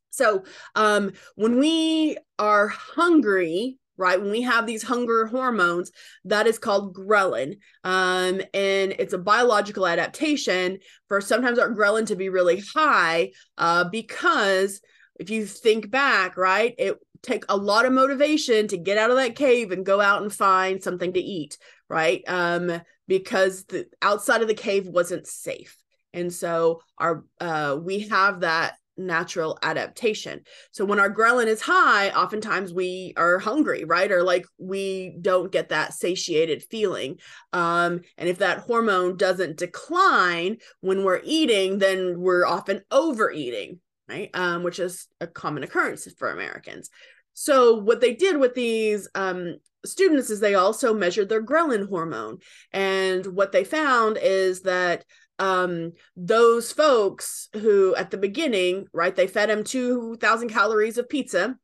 So 0.10 0.44
um, 0.76 1.14
when 1.36 1.58
we 1.60 2.18
are 2.38 2.68
hungry, 2.68 3.80
right? 3.98 4.22
When 4.22 4.32
we 4.32 4.42
have 4.42 4.66
these 4.66 4.84
hunger 4.84 5.26
hormones, 5.26 5.92
that 6.26 6.48
is 6.48 6.60
called 6.60 6.96
ghrelin. 6.96 7.58
Um, 7.84 8.42
and 8.54 8.96
it's 9.00 9.14
a 9.14 9.18
biological 9.18 9.88
adaptation 9.88 10.80
for 11.08 11.22
sometimes 11.22 11.60
our 11.60 11.70
ghrelin 11.72 12.08
to 12.08 12.16
be 12.16 12.30
really 12.30 12.62
high 12.74 13.32
uh, 13.58 13.86
because 13.86 14.82
if 15.20 15.30
you 15.30 15.46
think 15.46 15.90
back, 15.90 16.38
right, 16.38 16.74
it 16.78 16.98
take 17.22 17.46
a 17.50 17.56
lot 17.56 17.86
of 17.86 17.94
motivation 17.94 18.68
to 18.68 18.78
get 18.78 18.98
out 18.98 19.10
of 19.10 19.16
that 19.16 19.36
cave 19.36 19.72
and 19.72 19.86
go 19.86 20.02
out 20.02 20.22
and 20.22 20.34
find 20.34 20.84
something 20.84 21.14
to 21.14 21.20
eat, 21.20 21.58
right? 21.90 22.22
Um, 22.28 22.82
because 23.08 23.66
the 23.66 23.88
outside 24.02 24.42
of 24.42 24.48
the 24.48 24.54
cave 24.54 24.88
wasn't 24.88 25.28
safe. 25.28 25.78
And 26.14 26.32
so 26.32 26.82
our 26.98 27.24
uh, 27.40 27.78
we 27.82 28.08
have 28.10 28.42
that 28.42 28.76
natural 28.98 29.58
adaptation. 29.64 30.42
So 30.72 30.86
when 30.86 31.00
our 31.00 31.14
ghrelin 31.14 31.48
is 31.48 31.62
high, 31.62 32.10
oftentimes 32.12 32.74
we 32.74 33.14
are 33.18 33.40
hungry, 33.40 33.84
right? 33.84 34.12
Or 34.12 34.24
like 34.24 34.46
we 34.58 35.18
don't 35.22 35.52
get 35.52 35.70
that 35.70 35.94
satiated 35.94 36.64
feeling. 36.64 37.20
Um, 37.52 38.02
and 38.18 38.30
if 38.30 38.40
that 38.40 38.60
hormone 38.60 39.18
doesn't 39.18 39.58
decline 39.58 40.58
when 40.82 41.04
we're 41.04 41.22
eating, 41.24 41.80
then 41.80 42.20
we're 42.20 42.46
often 42.46 42.82
overeating, 42.92 43.80
right? 44.08 44.30
Um, 44.34 44.64
which 44.64 44.80
is 44.80 45.08
a 45.20 45.28
common 45.28 45.64
occurrence 45.64 46.08
for 46.18 46.32
Americans. 46.32 46.90
So 47.34 47.76
what 47.76 48.00
they 48.00 48.14
did 48.14 48.38
with 48.38 48.54
these 48.54 49.10
um, 49.16 49.56
students 49.86 50.30
is 50.30 50.40
they 50.40 50.56
also 50.56 50.94
measured 50.94 51.30
their 51.30 51.44
ghrelin 51.44 51.90
hormone. 51.90 52.38
And 52.72 53.26
what 53.26 53.52
they 53.52 53.64
found 53.64 54.18
is 54.22 54.62
that 54.62 55.04
um 55.40 55.92
those 56.16 56.72
folks 56.72 57.50
who 57.54 57.96
at 57.96 58.12
the 58.12 58.18
beginning 58.18 58.86
right 58.94 59.16
they 59.16 59.28
fed 59.28 59.50
him 59.50 59.64
2000 59.64 60.50
calories 60.50 60.98
of 60.98 61.10
pizza 61.10 61.58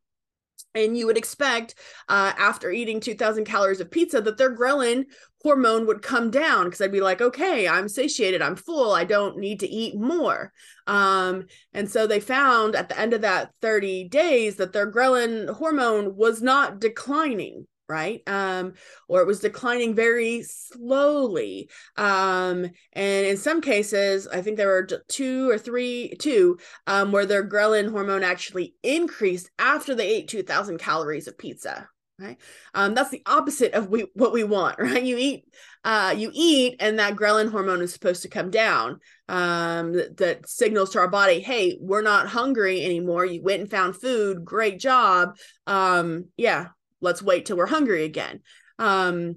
and 0.76 0.98
you 0.98 1.08
would 1.08 1.18
expect 1.18 1.76
uh, 2.10 2.32
after 2.38 2.70
eating 2.70 3.00
2000 3.00 3.44
calories 3.46 3.80
of 3.80 3.90
pizza 3.90 4.22
that 4.22 4.38
their 4.38 4.56
ghrelin 4.56 5.06
hormone 5.42 5.86
would 5.88 6.02
come 6.02 6.30
down 6.32 6.66
because 6.66 6.82
i'd 6.82 6.92
be 6.92 7.02
like 7.02 7.22
okay 7.22 7.68
i'm 7.68 7.88
satiated 7.88 8.42
i'm 8.42 8.56
full 8.56 8.92
i 8.92 9.04
don't 9.04 9.38
need 9.38 9.60
to 9.60 9.68
eat 9.68 9.96
more. 9.96 10.52
Um, 10.88 11.46
and 11.72 11.88
so 11.88 12.08
they 12.08 12.20
found 12.20 12.76
at 12.76 12.90
the 12.90 13.00
end 13.00 13.14
of 13.14 13.22
that 13.22 13.52
30 13.62 14.10
days 14.10 14.56
that 14.56 14.74
their 14.74 14.92
ghrelin 14.92 15.48
hormone 15.56 16.16
was 16.16 16.42
not 16.42 16.80
declining 16.80 17.68
right? 17.90 18.22
Um 18.28 18.74
or 19.08 19.22
it 19.22 19.28
was 19.28 19.40
declining 19.40 19.96
very 19.96 20.44
slowly. 20.44 21.70
Um 21.98 22.70
and 22.94 23.26
in 23.26 23.38
some 23.38 23.62
cases 23.62 24.28
i 24.28 24.42
think 24.42 24.58
there 24.58 24.68
were 24.68 24.88
two 25.08 25.50
or 25.50 25.58
three 25.58 26.14
two 26.20 26.58
um 26.88 27.12
where 27.12 27.26
their 27.26 27.48
ghrelin 27.48 27.90
hormone 27.90 28.24
actually 28.24 28.76
increased 28.84 29.50
after 29.60 29.96
they 29.96 30.08
ate 30.08 30.28
2000 30.28 30.78
calories 30.78 31.28
of 31.28 31.38
pizza 31.38 31.88
right? 32.20 32.38
Um 32.74 32.94
that's 32.94 33.10
the 33.10 33.24
opposite 33.26 33.74
of 33.74 33.90
we, 33.90 34.06
what 34.14 34.34
we 34.34 34.44
want 34.44 34.78
right? 34.80 35.04
You 35.04 35.18
eat 35.18 35.46
uh 35.84 36.14
you 36.18 36.32
eat 36.34 36.76
and 36.80 37.00
that 37.00 37.16
ghrelin 37.16 37.52
hormone 37.52 37.82
is 37.82 37.94
supposed 37.94 38.22
to 38.24 38.30
come 38.30 38.52
down 38.52 39.00
um 39.30 39.94
that, 39.94 40.18
that 40.18 40.50
signals 40.50 40.92
to 40.92 41.00
our 41.00 41.08
body 41.08 41.40
hey 41.40 41.78
we're 41.80 42.02
not 42.02 42.28
hungry 42.28 42.84
anymore. 42.84 43.26
You 43.26 43.42
went 43.42 43.62
and 43.62 43.72
found 43.72 43.96
food. 43.96 44.44
Great 44.44 44.80
job. 44.80 45.38
Um 45.68 46.26
yeah 46.38 46.68
let's 47.02 47.22
wait 47.22 47.46
till 47.46 47.58
we're 47.58 47.68
hungry 47.68 48.04
again. 48.04 48.42
Um, 48.78 49.36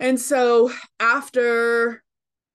and 0.00 0.20
so 0.20 0.70
after 0.98 2.02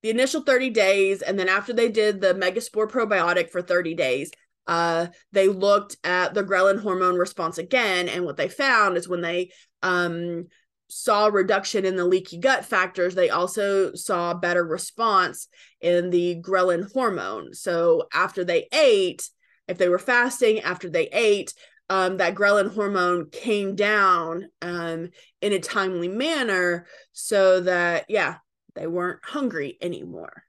the 0.01 0.09
initial 0.09 0.41
30 0.41 0.69
days, 0.69 1.21
and 1.21 1.37
then 1.37 1.49
after 1.49 1.73
they 1.73 1.89
did 1.89 2.21
the 2.21 2.33
Megaspore 2.33 2.89
probiotic 2.89 3.49
for 3.49 3.61
30 3.61 3.95
days, 3.95 4.31
uh, 4.67 5.07
they 5.31 5.47
looked 5.47 5.97
at 6.03 6.33
the 6.33 6.43
ghrelin 6.43 6.79
hormone 6.79 7.15
response 7.15 7.57
again. 7.57 8.07
And 8.07 8.23
what 8.23 8.37
they 8.37 8.47
found 8.47 8.97
is 8.97 9.09
when 9.09 9.21
they 9.21 9.51
um, 9.81 10.45
saw 10.89 11.27
reduction 11.27 11.85
in 11.85 11.95
the 11.95 12.05
leaky 12.05 12.37
gut 12.37 12.65
factors, 12.65 13.15
they 13.15 13.29
also 13.29 13.93
saw 13.93 14.33
better 14.33 14.63
response 14.63 15.47
in 15.81 16.11
the 16.11 16.41
ghrelin 16.41 16.91
hormone. 16.91 17.53
So 17.53 18.07
after 18.13 18.43
they 18.43 18.67
ate, 18.71 19.27
if 19.67 19.77
they 19.77 19.89
were 19.89 19.99
fasting 19.99 20.59
after 20.61 20.89
they 20.89 21.07
ate, 21.07 21.53
um, 21.89 22.17
that 22.17 22.35
ghrelin 22.35 22.73
hormone 22.73 23.29
came 23.29 23.75
down 23.75 24.49
um, 24.61 25.09
in 25.41 25.53
a 25.53 25.59
timely 25.59 26.07
manner 26.07 26.85
so 27.11 27.61
that, 27.61 28.05
yeah, 28.09 28.35
they 28.75 28.87
weren't 28.87 29.19
hungry 29.23 29.77
anymore. 29.81 30.43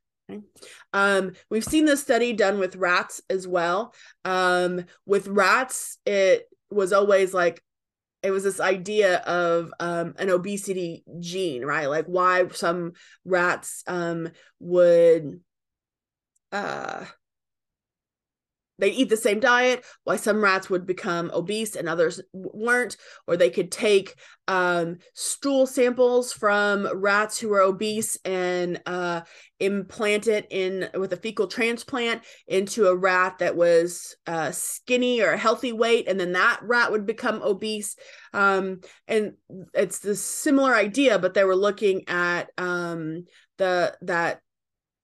Um, 0.92 1.32
we've 1.50 1.64
seen 1.64 1.86
this 1.86 2.02
study 2.02 2.32
done 2.32 2.58
with 2.58 2.76
rats 2.76 3.20
as 3.28 3.48
well. 3.48 3.94
Um, 4.24 4.84
with 5.06 5.26
rats, 5.26 5.98
it 6.06 6.48
was 6.70 6.92
always 6.92 7.34
like, 7.34 7.62
it 8.22 8.30
was 8.30 8.44
this 8.44 8.60
idea 8.60 9.18
of 9.20 9.72
um, 9.80 10.14
an 10.18 10.28
obesity 10.28 11.04
gene, 11.20 11.64
right? 11.64 11.88
Like 11.88 12.04
why 12.04 12.46
some 12.48 12.92
rats 13.24 13.82
um, 13.86 14.28
would 14.60 15.40
uh, 16.52 17.06
they 18.80 18.90
eat 18.90 19.08
the 19.08 19.16
same 19.16 19.40
diet 19.40 19.84
why 20.04 20.16
some 20.16 20.42
rats 20.42 20.68
would 20.70 20.86
become 20.86 21.30
obese 21.32 21.76
and 21.76 21.88
others 21.88 22.20
weren't 22.32 22.96
or 23.26 23.36
they 23.36 23.50
could 23.50 23.70
take 23.70 24.14
um, 24.48 24.98
stool 25.14 25.66
samples 25.66 26.32
from 26.32 26.88
rats 26.98 27.38
who 27.38 27.52
are 27.52 27.60
obese 27.60 28.18
and 28.24 28.80
uh, 28.86 29.20
implant 29.60 30.26
it 30.26 30.46
in 30.50 30.88
with 30.94 31.12
a 31.12 31.16
fecal 31.16 31.46
transplant 31.46 32.22
into 32.48 32.86
a 32.86 32.96
rat 32.96 33.38
that 33.38 33.54
was 33.54 34.16
uh, 34.26 34.50
skinny 34.50 35.20
or 35.20 35.30
a 35.30 35.38
healthy 35.38 35.72
weight 35.72 36.08
and 36.08 36.18
then 36.18 36.32
that 36.32 36.58
rat 36.62 36.90
would 36.90 37.06
become 37.06 37.40
obese. 37.42 37.94
Um, 38.32 38.80
and 39.06 39.34
it's 39.72 40.00
the 40.00 40.16
similar 40.16 40.74
idea 40.74 41.18
but 41.20 41.34
they 41.34 41.44
were 41.44 41.56
looking 41.56 42.08
at 42.08 42.50
um, 42.58 43.26
the 43.58 43.96
that 44.02 44.40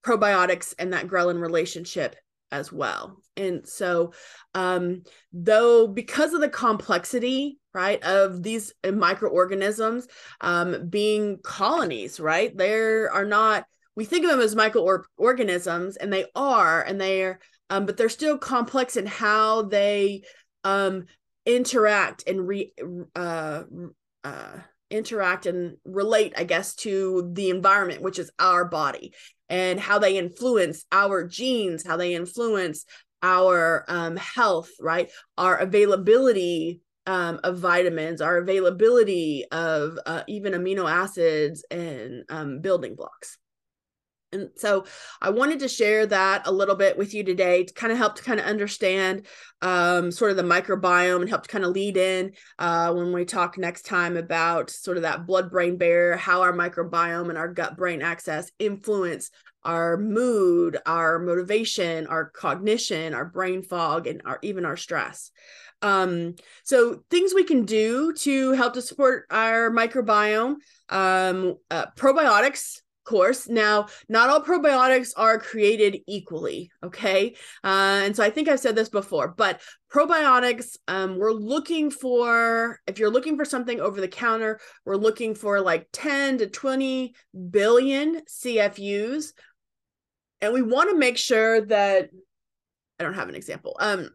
probiotics 0.05 0.75
and 0.79 0.93
that 0.93 1.07
ghrelin 1.07 1.41
relationship 1.41 2.17
as 2.53 2.73
well. 2.73 3.21
And 3.37 3.67
so, 3.67 4.13
um, 4.55 5.03
though, 5.33 5.87
because 5.87 6.33
of 6.33 6.41
the 6.41 6.49
complexity, 6.49 7.59
right, 7.75 8.03
of 8.03 8.43
these 8.43 8.73
microorganisms 8.85 10.09
um, 10.41 10.89
being 10.89 11.39
colonies, 11.43 12.21
right, 12.21 12.57
there 12.57 13.11
are 13.13 13.25
not, 13.25 13.65
we 13.95 14.05
think 14.05 14.25
of 14.25 14.31
them 14.31 14.41
as 14.41 14.57
microorganisms, 14.57 15.97
and 15.97 16.13
they 16.13 16.27
are, 16.35 16.83
and 16.83 17.01
they 17.01 17.23
are, 17.23 17.39
um, 17.71 17.87
but 17.87 17.97
they're 17.97 18.09
still 18.09 18.39
complex 18.39 18.97
in 18.97 19.07
how 19.07 19.63
they 19.63 20.23
um, 20.65 21.05
interact 21.45 22.25
and 22.27 22.47
re 22.47 22.73
uh, 23.15 23.63
uh, 24.25 24.59
interact 24.91 25.47
and 25.47 25.77
relate, 25.85 26.35
I 26.37 26.45
guess, 26.45 26.75
to 26.77 27.31
the 27.33 27.51
environment, 27.51 28.03
which 28.03 28.19
is 28.19 28.31
our 28.39 28.65
body, 28.65 29.13
and 29.49 29.79
how 29.81 29.99
they 29.99 30.17
influence 30.19 30.85
our 30.93 31.27
genes, 31.27 31.87
how 31.87 31.97
they 31.97 32.15
influence 32.15 32.85
our 33.23 33.85
um, 33.89 34.17
health, 34.17 34.71
right? 34.81 35.11
Our 35.39 35.57
availability 35.57 36.81
um, 37.07 37.41
of 37.45 37.59
vitamins, 37.59 38.21
our 38.21 38.39
availability 38.39 39.45
of 39.51 39.99
uh, 40.07 40.23
even 40.27 40.53
amino 40.53 40.91
acids 40.91 41.65
and 41.71 42.25
um, 42.29 42.61
building 42.61 42.95
blocks. 42.95 43.39
And 44.37 44.51
so 44.57 44.85
I 45.21 45.31
wanted 45.31 45.61
to 45.61 45.69
share 45.69 46.07
that 46.07 46.47
a 46.47 46.53
little 46.53 46.75
bit 46.75 46.97
with 46.97 47.15
you 47.15 47.25
today 47.25 47.65
to 47.65 47.75
kind 47.75 47.93
of 47.93 47.99
help 47.99 48.17
to 48.17 48.23
kind 48.23 48.39
of 48.39 48.47
understand 48.47 49.27
um, 49.63 50.13
sort 50.13 50.31
of 50.31 50.37
the 50.37 50.43
microbiome 50.43 51.21
and 51.21 51.29
help 51.29 51.43
to 51.45 51.49
kind 51.49 51.65
of 51.65 51.73
lead 51.73 51.97
in 51.97 52.33
uh, 52.59 52.93
when 52.93 53.13
we 53.13 53.25
talk 53.25 53.59
next 53.59 53.83
time 53.83 54.17
about 54.17 54.71
sort 54.71 54.97
of 54.97 55.03
that 55.03 55.27
blood 55.27 55.51
brain 55.51 55.77
barrier, 55.77 56.17
how 56.17 56.43
our 56.43 56.53
microbiome 56.53 57.29
and 57.29 57.39
our 57.39 57.53
gut 57.53 57.77
brain 57.77 58.03
axis 58.03 58.51
influence 58.59 59.31
our 59.65 59.97
mood, 59.97 60.79
our 60.87 61.19
motivation, 61.19 62.07
our 62.07 62.31
cognition, 62.31 63.13
our 63.13 63.25
brain 63.25 63.63
fog, 63.63 64.07
and 64.07 64.23
our 64.25 64.39
even 64.43 64.65
our 64.65 64.77
stress. 64.77 65.33
Um, 65.83 66.37
so 66.65 67.03
things 67.11 67.35
we 67.35 67.45
can 67.45 67.65
do 67.65 68.13
to 68.15 68.53
help 68.53 68.75
to 68.75 68.83
support 68.83 69.27
our 69.31 69.71
microbiome, 69.71 70.57
um, 70.89 71.57
uh, 71.71 71.87
probiotics 71.97 72.81
course. 73.07 73.49
Now, 73.49 73.87
not 74.09 74.29
all 74.29 74.43
probiotics 74.43 75.13
are 75.17 75.39
created 75.39 76.01
equally, 76.07 76.71
okay? 76.85 77.35
Uh, 77.65 78.03
and 78.05 78.15
so 78.15 78.23
I 78.23 78.29
think 78.31 78.49
I've 78.49 78.61
said 78.61 78.77
this 78.77 78.91
before, 78.91 79.29
but 79.29 79.63
probiotics, 79.91 80.77
um, 80.89 81.17
we're 81.17 81.33
looking 81.33 81.91
for, 81.91 82.79
if 82.87 82.99
you're 82.99 83.11
looking 83.11 83.37
for 83.37 83.47
something 83.47 83.81
over 83.81 84.01
the 84.01 84.09
counter, 84.09 84.61
we're 84.85 84.97
looking 84.97 85.35
for 85.35 85.61
like 85.61 85.89
10 85.93 86.39
to 86.39 86.47
20 86.49 87.15
billion 87.51 88.21
CFUs. 88.29 89.33
And 90.43 90.53
we 90.53 90.61
want 90.61 90.91
to 90.91 90.99
make 90.99 91.17
sure 91.17 91.63
that, 91.63 92.11
I 92.99 93.05
don't 93.05 93.15
have 93.15 93.31
an 93.31 93.35
example. 93.35 93.77
Um, 93.81 94.11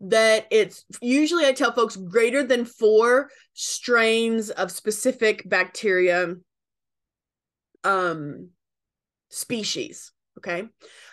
that 0.00 0.46
it's 0.50 0.84
usually 1.00 1.46
I 1.46 1.52
tell 1.52 1.72
folks 1.72 1.96
greater 1.96 2.42
than 2.42 2.64
four 2.64 3.30
strains 3.54 4.50
of 4.50 4.70
specific 4.70 5.48
bacteria 5.48 6.34
um 7.84 8.50
species 9.28 10.12
okay? 10.38 10.64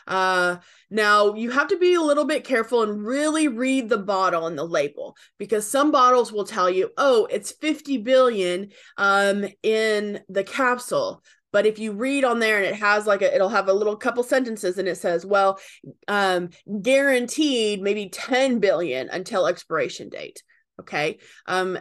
Uh 0.07 0.57
now 0.89 1.33
you 1.35 1.51
have 1.51 1.67
to 1.67 1.77
be 1.77 1.93
a 1.93 2.01
little 2.01 2.25
bit 2.25 2.43
careful 2.43 2.83
and 2.83 3.05
really 3.05 3.47
read 3.47 3.89
the 3.89 3.97
bottle 3.97 4.47
and 4.47 4.57
the 4.57 4.63
label 4.63 5.15
because 5.37 5.69
some 5.69 5.91
bottles 5.91 6.31
will 6.31 6.45
tell 6.45 6.69
you 6.69 6.89
oh 6.97 7.27
it's 7.29 7.51
50 7.51 7.97
billion 7.97 8.69
um 8.97 9.45
in 9.63 10.21
the 10.29 10.43
capsule. 10.43 11.23
But 11.51 11.65
if 11.65 11.79
you 11.79 11.93
read 11.93 12.23
on 12.23 12.37
there 12.39 12.57
and 12.57 12.65
it 12.65 12.75
has 12.75 13.07
like 13.07 13.23
a, 13.23 13.33
it'll 13.33 13.49
have 13.49 13.67
a 13.69 13.73
little 13.73 13.95
couple 13.95 14.23
sentences 14.23 14.77
and 14.77 14.87
it 14.87 14.97
says 14.97 15.25
well 15.25 15.59
um 16.07 16.49
guaranteed 16.81 17.81
maybe 17.81 18.09
10 18.09 18.59
billion 18.59 19.09
until 19.09 19.47
expiration 19.47 20.09
date 20.09 20.43
okay? 20.79 21.19
Um 21.45 21.77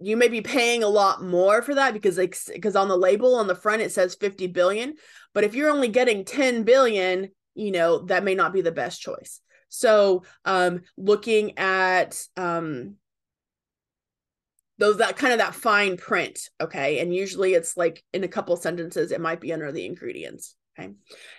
you 0.00 0.16
may 0.16 0.28
be 0.28 0.40
paying 0.40 0.82
a 0.82 0.88
lot 0.88 1.22
more 1.22 1.62
for 1.62 1.74
that 1.74 1.92
because 1.92 2.18
like 2.18 2.36
because 2.52 2.76
on 2.76 2.88
the 2.88 2.96
label 2.96 3.34
on 3.36 3.46
the 3.46 3.54
front 3.54 3.82
it 3.82 3.92
says 3.92 4.14
50 4.16 4.48
billion 4.48 4.94
but 5.32 5.44
if 5.44 5.54
you're 5.54 5.70
only 5.70 5.88
getting 5.88 6.24
10 6.24 6.64
billion 6.64 7.28
you 7.54 7.70
know 7.70 8.00
that 8.06 8.24
may 8.24 8.34
not 8.34 8.52
be 8.52 8.60
the 8.60 8.72
best 8.72 9.00
choice. 9.00 9.40
So 9.68 10.24
um 10.44 10.82
looking 10.96 11.58
at 11.58 12.20
um 12.36 12.96
those 14.78 14.98
that 14.98 15.16
kind 15.16 15.32
of 15.32 15.38
that 15.38 15.54
fine 15.54 15.96
print 15.96 16.50
okay 16.60 16.98
and 16.98 17.14
usually 17.14 17.54
it's 17.54 17.76
like 17.76 18.02
in 18.12 18.24
a 18.24 18.28
couple 18.28 18.56
sentences 18.56 19.12
it 19.12 19.20
might 19.20 19.40
be 19.40 19.52
under 19.52 19.70
the 19.70 19.86
ingredients 19.86 20.56
Okay. 20.78 20.90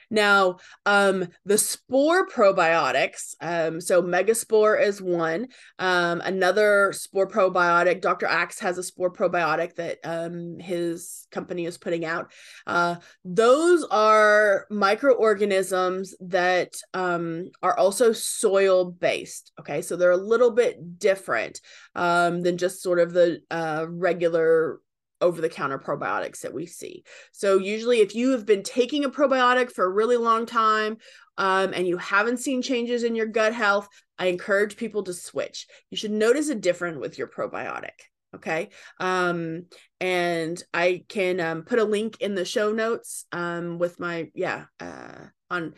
Now, 0.09 0.57
um, 0.85 1.27
the 1.45 1.57
spore 1.57 2.27
probiotics, 2.27 3.35
um, 3.41 3.81
so 3.81 4.01
Megaspore 4.01 4.81
is 4.81 5.01
one. 5.01 5.47
Um, 5.77 6.21
another 6.21 6.93
spore 6.93 7.27
probiotic, 7.27 7.99
Dr. 8.01 8.27
Axe 8.27 8.59
has 8.59 8.77
a 8.77 8.83
spore 8.83 9.11
probiotic 9.11 9.75
that 9.75 9.97
um, 10.05 10.57
his 10.59 11.27
company 11.31 11.65
is 11.65 11.77
putting 11.77 12.05
out. 12.05 12.31
Uh, 12.65 12.95
those 13.25 13.83
are 13.91 14.67
microorganisms 14.69 16.15
that 16.21 16.73
um, 16.93 17.49
are 17.61 17.77
also 17.77 18.13
soil 18.13 18.85
based. 18.85 19.51
Okay. 19.59 19.81
So 19.81 19.97
they're 19.97 20.11
a 20.11 20.17
little 20.17 20.51
bit 20.51 20.97
different 20.97 21.59
um, 21.93 22.41
than 22.41 22.57
just 22.57 22.81
sort 22.81 22.99
of 22.99 23.11
the 23.11 23.41
uh, 23.51 23.85
regular 23.89 24.79
over 25.21 25.41
the 25.41 25.49
counter 25.49 25.79
probiotics 25.79 26.41
that 26.41 26.53
we 26.53 26.65
see. 26.65 27.03
So, 27.31 27.57
usually, 27.57 27.99
if 27.99 28.15
you 28.15 28.31
have 28.31 28.45
been 28.45 28.63
taking 28.63 29.05
a 29.05 29.09
probiotic 29.09 29.71
for 29.71 29.85
a 29.85 29.89
really 29.89 30.17
long 30.17 30.45
time 30.45 30.97
um, 31.37 31.73
and 31.73 31.87
you 31.87 31.97
haven't 31.97 32.37
seen 32.37 32.61
changes 32.61 33.03
in 33.03 33.15
your 33.15 33.27
gut 33.27 33.53
health, 33.53 33.87
I 34.17 34.27
encourage 34.27 34.77
people 34.77 35.03
to 35.03 35.13
switch. 35.13 35.67
You 35.89 35.97
should 35.97 36.11
notice 36.11 36.49
a 36.49 36.55
difference 36.55 36.99
with 36.99 37.17
your 37.17 37.27
probiotic. 37.27 37.91
Okay. 38.35 38.69
Um, 38.99 39.67
and 40.01 40.61
I 40.73 41.05
can 41.07 41.39
um, 41.39 41.61
put 41.63 41.79
a 41.79 41.85
link 41.85 42.19
in 42.19 42.35
the 42.35 42.43
show 42.43 42.73
notes 42.73 43.25
um, 43.31 43.79
with 43.79 43.97
my, 43.97 44.29
yeah, 44.33 44.65
uh, 44.79 45.27
on 45.49 45.73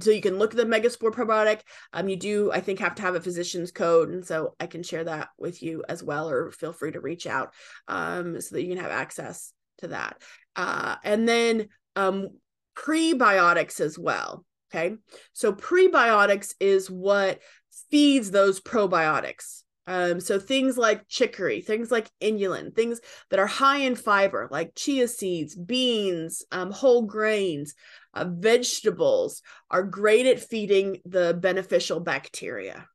so 0.00 0.10
you 0.10 0.20
can 0.20 0.38
look 0.38 0.52
at 0.52 0.56
the 0.56 0.64
megaspore 0.64 1.10
probiotic. 1.12 1.60
Um 1.92 2.08
you 2.08 2.16
do 2.16 2.52
i 2.52 2.60
think 2.60 2.78
have 2.80 2.94
to 2.96 3.02
have 3.02 3.14
a 3.14 3.20
physician's 3.20 3.70
code 3.70 4.10
and 4.10 4.24
so 4.24 4.54
i 4.60 4.66
can 4.66 4.82
share 4.82 5.04
that 5.04 5.28
with 5.38 5.62
you 5.62 5.82
as 5.88 6.02
well 6.02 6.28
or 6.28 6.50
feel 6.50 6.72
free 6.72 6.92
to 6.92 7.00
reach 7.00 7.26
out 7.26 7.54
um 7.88 8.40
so 8.40 8.54
that 8.54 8.62
you 8.62 8.68
can 8.74 8.82
have 8.82 8.90
access 8.90 9.52
to 9.78 9.88
that. 9.88 10.20
Uh 10.56 10.96
and 11.04 11.28
then 11.28 11.68
um 11.96 12.28
prebiotics 12.76 13.80
as 13.80 13.98
well 13.98 14.44
okay? 14.70 14.96
So 15.32 15.52
prebiotics 15.52 16.54
is 16.60 16.90
what 16.90 17.40
feeds 17.90 18.30
those 18.30 18.60
probiotics 18.60 19.62
um, 19.88 20.20
so 20.20 20.38
things 20.38 20.76
like 20.76 21.08
chicory, 21.08 21.62
things 21.62 21.90
like 21.90 22.10
inulin, 22.20 22.74
things 22.74 23.00
that 23.30 23.40
are 23.40 23.46
high 23.46 23.78
in 23.78 23.96
fiber, 23.96 24.46
like 24.50 24.74
chia 24.74 25.08
seeds, 25.08 25.56
beans, 25.56 26.44
um, 26.52 26.70
whole 26.70 27.02
grains, 27.02 27.74
uh, 28.12 28.26
vegetables 28.28 29.40
are 29.70 29.82
great 29.82 30.26
at 30.26 30.40
feeding 30.40 31.00
the 31.06 31.32
beneficial 31.40 32.00
bacteria. 32.00 32.86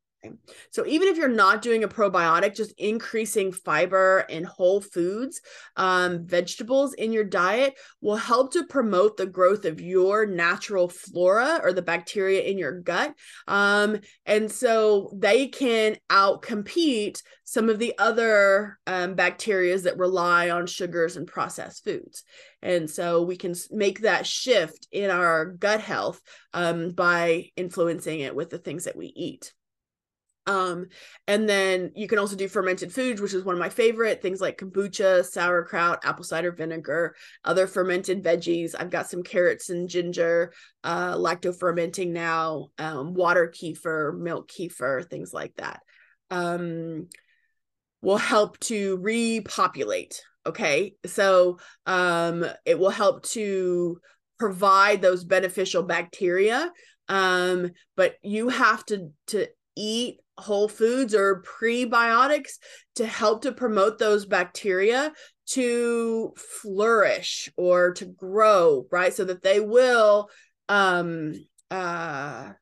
So 0.71 0.85
even 0.85 1.07
if 1.07 1.17
you're 1.17 1.27
not 1.27 1.61
doing 1.61 1.83
a 1.83 1.87
probiotic, 1.87 2.55
just 2.55 2.73
increasing 2.77 3.51
fiber 3.51 4.19
and 4.29 4.45
whole 4.45 4.81
foods, 4.81 5.41
um, 5.75 6.25
vegetables 6.25 6.93
in 6.93 7.11
your 7.11 7.23
diet 7.23 7.75
will 8.01 8.15
help 8.15 8.53
to 8.53 8.65
promote 8.65 9.17
the 9.17 9.25
growth 9.25 9.65
of 9.65 9.81
your 9.81 10.25
natural 10.25 10.87
flora 10.87 11.59
or 11.63 11.73
the 11.73 11.81
bacteria 11.81 12.41
in 12.41 12.57
your 12.57 12.79
gut. 12.79 13.13
Um, 13.47 13.99
and 14.25 14.51
so 14.51 15.11
they 15.13 15.47
can 15.47 15.97
outcompete 16.09 17.21
some 17.43 17.69
of 17.69 17.77
the 17.77 17.93
other 17.97 18.79
um, 18.87 19.15
bacteria 19.15 19.77
that 19.77 19.97
rely 19.97 20.49
on 20.49 20.67
sugars 20.67 21.17
and 21.17 21.27
processed 21.27 21.83
foods. 21.83 22.23
And 22.61 22.89
so 22.89 23.23
we 23.23 23.35
can 23.35 23.55
make 23.71 24.01
that 24.01 24.25
shift 24.25 24.87
in 24.91 25.09
our 25.09 25.45
gut 25.45 25.81
health 25.81 26.21
um, 26.53 26.91
by 26.91 27.49
influencing 27.55 28.21
it 28.21 28.35
with 28.35 28.49
the 28.49 28.57
things 28.57 28.85
that 28.85 28.95
we 28.95 29.07
eat. 29.07 29.53
Um, 30.45 30.87
and 31.27 31.47
then 31.47 31.91
you 31.95 32.07
can 32.07 32.19
also 32.19 32.35
do 32.35 32.47
fermented 32.47 32.91
foods, 32.93 33.21
which 33.21 33.33
is 33.33 33.45
one 33.45 33.55
of 33.55 33.59
my 33.59 33.69
favorite 33.69 34.21
things 34.21 34.41
like 34.41 34.57
kombucha, 34.57 35.25
sauerkraut, 35.25 36.03
apple 36.03 36.25
cider 36.25 36.51
vinegar, 36.51 37.15
other 37.45 37.65
fermented 37.65 38.23
veggies. 38.23 38.75
I've 38.77 38.89
got 38.89 39.09
some 39.09 39.23
carrots 39.23 39.69
and 39.69 39.87
ginger, 39.87 40.51
uh, 40.83 41.15
lacto 41.15 41.57
fermenting 41.57 42.11
now, 42.11 42.67
um, 42.77 43.13
water 43.13 43.53
kefir, 43.53 44.17
milk 44.17 44.49
kefir, 44.49 45.09
things 45.09 45.31
like 45.33 45.53
that. 45.55 45.81
Um, 46.29 47.07
will 48.01 48.17
help 48.17 48.59
to 48.59 48.97
repopulate. 48.97 50.21
Okay. 50.45 50.95
So 51.05 51.59
um, 51.85 52.45
it 52.65 52.77
will 52.77 52.89
help 52.89 53.23
to 53.27 53.99
provide 54.37 55.01
those 55.01 55.23
beneficial 55.23 55.83
bacteria 55.83 56.71
um 57.09 57.69
but 57.95 58.15
you 58.23 58.49
have 58.49 58.83
to 58.85 59.09
to 59.27 59.47
eat 59.75 60.17
whole 60.37 60.67
foods 60.67 61.13
or 61.13 61.43
prebiotics 61.43 62.53
to 62.95 63.05
help 63.05 63.43
to 63.43 63.51
promote 63.51 63.99
those 63.99 64.25
bacteria 64.25 65.11
to 65.45 66.33
flourish 66.37 67.49
or 67.57 67.93
to 67.93 68.05
grow 68.05 68.87
right? 68.91 69.13
So 69.13 69.25
that 69.25 69.43
they 69.43 69.59
will 69.59 70.29
um 70.69 71.33
uh 71.69 72.53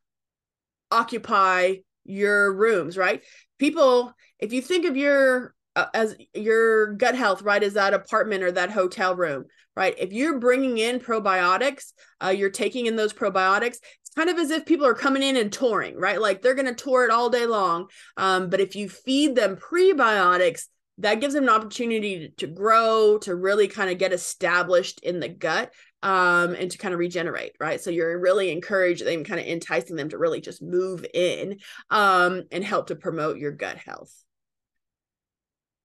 occupy 0.90 1.76
your 2.04 2.54
rooms 2.54 2.98
right? 2.98 3.24
People 3.60 4.14
if 4.40 4.54
you 4.54 4.62
think 4.62 4.86
of 4.86 4.98
your 4.98 5.54
uh, 5.76 5.86
as 5.94 6.18
your 6.34 6.94
gut 6.96 7.16
health 7.16 7.42
right 7.42 7.64
as 7.64 7.74
that 7.74 7.94
apartment 7.94 8.44
or 8.44 8.52
that 8.52 8.72
hotel 8.72 9.16
room 9.16 9.46
right? 9.76 9.96
If 9.98 10.12
you're 10.12 10.40
bringing 10.40 10.80
in 10.80 11.00
probiotics 11.00 11.94
uh, 12.24 12.30
you're 12.30 12.50
taking 12.50 12.88
in 12.88 12.96
those 12.96 13.14
probiotics 13.14 13.78
kind 14.16 14.30
of 14.30 14.38
as 14.38 14.52
if 14.52 14.66
people 14.66 14.86
are 14.86 14.94
coming 14.94 15.24
in 15.24 15.38
and 15.38 15.52
touring, 15.52 15.98
right? 15.98 16.20
Like 16.20 16.42
they're 16.42 16.56
going 16.56 16.66
to 16.68 16.74
tour 16.74 17.06
it 17.06 17.12
all 17.12 17.30
day 17.30 17.46
long. 17.46 17.88
Um, 18.18 18.50
but 18.50 18.60
if 18.60 18.76
you 18.76 18.90
feed 18.90 19.36
them 19.36 19.56
prebiotics, 19.56 20.66
that 20.98 21.22
gives 21.22 21.34
them 21.34 21.44
an 21.44 21.50
opportunity 21.50 22.20
to, 22.20 22.30
to 22.46 22.48
grow, 22.48 23.18
to 23.20 23.36
really 23.36 23.68
kind 23.68 23.90
of 23.90 23.98
get 23.98 24.14
established 24.14 25.00
in 25.02 25.20
the 25.20 25.30
gut 25.30 25.74
um, 26.04 26.54
and 26.54 26.70
to 26.72 26.78
kind 26.78 26.94
of 26.94 27.00
regenerate, 27.00 27.54
right? 27.60 27.80
So 27.82 27.90
you're 27.90 28.20
really 28.20 28.52
encouraging 28.52 29.08
them, 29.08 29.24
kind 29.24 29.40
of 29.40 29.48
enticing 29.48 29.96
them 29.96 30.10
to 30.10 30.18
really 30.18 30.42
just 30.42 30.62
move 30.62 31.06
in 31.14 31.60
um, 31.90 32.44
and 32.52 32.64
help 32.64 32.88
to 32.88 32.96
promote 32.96 33.38
your 33.38 33.52
gut 33.52 33.78
health. 33.78 34.14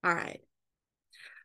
All 0.05 0.15
right. 0.15 0.41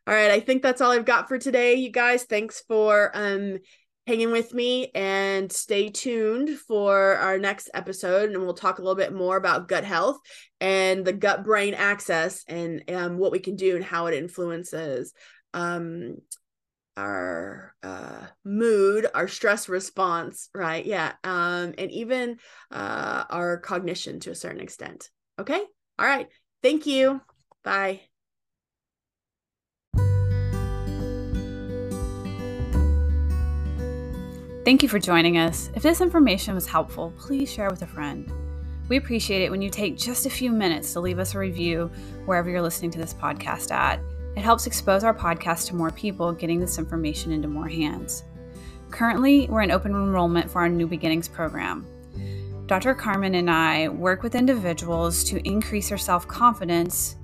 All 0.06 0.14
right, 0.14 0.32
I 0.32 0.40
think 0.40 0.62
that's 0.62 0.80
all 0.80 0.90
I've 0.90 1.04
got 1.04 1.28
for 1.28 1.38
today, 1.38 1.74
you 1.74 1.90
guys. 1.90 2.24
Thanks 2.24 2.62
for 2.66 3.12
um 3.14 3.58
hanging 4.06 4.32
with 4.32 4.52
me 4.52 4.90
and 4.94 5.50
stay 5.52 5.88
tuned 5.88 6.50
for 6.50 7.16
our 7.16 7.38
next 7.38 7.70
episode 7.72 8.30
and 8.30 8.42
we'll 8.42 8.54
talk 8.54 8.78
a 8.78 8.82
little 8.82 8.96
bit 8.96 9.12
more 9.12 9.36
about 9.36 9.68
gut 9.68 9.84
health 9.84 10.18
and 10.60 11.04
the 11.04 11.12
gut 11.12 11.44
brain 11.44 11.74
axis 11.74 12.44
and 12.48 12.82
um, 12.90 13.16
what 13.16 13.32
we 13.32 13.38
can 13.38 13.54
do 13.54 13.76
and 13.76 13.84
how 13.84 14.06
it 14.06 14.14
influences 14.14 15.12
um, 15.54 16.16
our 16.96 17.74
uh, 17.82 18.26
mood 18.44 19.06
our 19.14 19.28
stress 19.28 19.68
response 19.68 20.48
right? 20.54 20.84
Yeah 20.84 21.12
um, 21.24 21.74
and 21.78 21.90
even 21.90 22.38
uh, 22.70 23.24
our 23.30 23.58
cognition 23.58 24.20
to 24.20 24.30
a 24.30 24.34
certain 24.34 24.60
extent. 24.60 25.10
Okay? 25.38 25.62
All 25.98 26.06
right. 26.06 26.28
Thank 26.62 26.86
you. 26.86 27.20
Bye 27.62 28.11
Thank 34.64 34.84
you 34.84 34.88
for 34.88 35.00
joining 35.00 35.38
us. 35.38 35.70
If 35.74 35.82
this 35.82 36.00
information 36.00 36.54
was 36.54 36.68
helpful, 36.68 37.12
please 37.18 37.50
share 37.50 37.68
with 37.68 37.82
a 37.82 37.86
friend. 37.86 38.32
We 38.88 38.96
appreciate 38.96 39.42
it 39.42 39.50
when 39.50 39.60
you 39.60 39.68
take 39.68 39.98
just 39.98 40.24
a 40.24 40.30
few 40.30 40.52
minutes 40.52 40.92
to 40.92 41.00
leave 41.00 41.18
us 41.18 41.34
a 41.34 41.38
review 41.40 41.90
wherever 42.26 42.48
you're 42.48 42.62
listening 42.62 42.92
to 42.92 42.98
this 42.98 43.12
podcast 43.12 43.72
at. 43.72 43.98
It 44.36 44.42
helps 44.42 44.68
expose 44.68 45.02
our 45.02 45.12
podcast 45.12 45.66
to 45.66 45.74
more 45.74 45.90
people, 45.90 46.32
getting 46.32 46.60
this 46.60 46.78
information 46.78 47.32
into 47.32 47.48
more 47.48 47.66
hands. 47.66 48.22
Currently, 48.92 49.48
we're 49.48 49.62
in 49.62 49.72
open 49.72 49.90
enrollment 49.92 50.48
for 50.48 50.60
our 50.60 50.68
New 50.68 50.86
Beginnings 50.86 51.26
program. 51.26 51.84
Dr. 52.66 52.94
Carmen 52.94 53.34
and 53.34 53.50
I 53.50 53.88
work 53.88 54.22
with 54.22 54.36
individuals 54.36 55.24
to 55.24 55.44
increase 55.44 55.88
their 55.88 55.98
self 55.98 56.28
confidence 56.28 57.16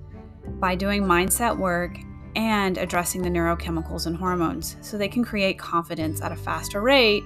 by 0.58 0.74
doing 0.74 1.04
mindset 1.04 1.56
work 1.56 1.98
and 2.38 2.78
addressing 2.78 3.20
the 3.20 3.28
neurochemicals 3.28 4.06
and 4.06 4.16
hormones 4.16 4.76
so 4.80 4.96
they 4.96 5.08
can 5.08 5.24
create 5.24 5.58
confidence 5.58 6.22
at 6.22 6.30
a 6.30 6.36
faster 6.36 6.80
rate, 6.80 7.24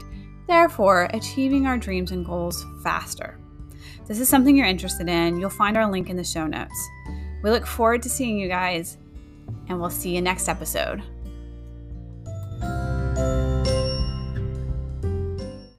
therefore, 0.49 1.11
achieving 1.13 1.67
our 1.67 1.77
dreams 1.77 2.13
and 2.13 2.25
goals 2.25 2.65
faster. 2.83 3.39
This 4.07 4.19
is 4.19 4.31
something 4.31 4.57
you're 4.57 4.67
interested 4.67 5.11
in, 5.11 5.39
you'll 5.39 5.51
find 5.51 5.77
our 5.77 5.91
link 5.91 6.09
in 6.09 6.17
the 6.17 6.25
show 6.25 6.47
notes. 6.47 6.89
We 7.43 7.51
look 7.51 7.67
forward 7.67 8.03
to 8.05 8.09
seeing 8.09 8.39
you 8.39 8.49
guys, 8.49 8.97
and 9.69 9.79
we'll 9.79 9.91
see 9.91 10.15
you 10.15 10.23
next 10.23 10.49
episode. 10.49 11.03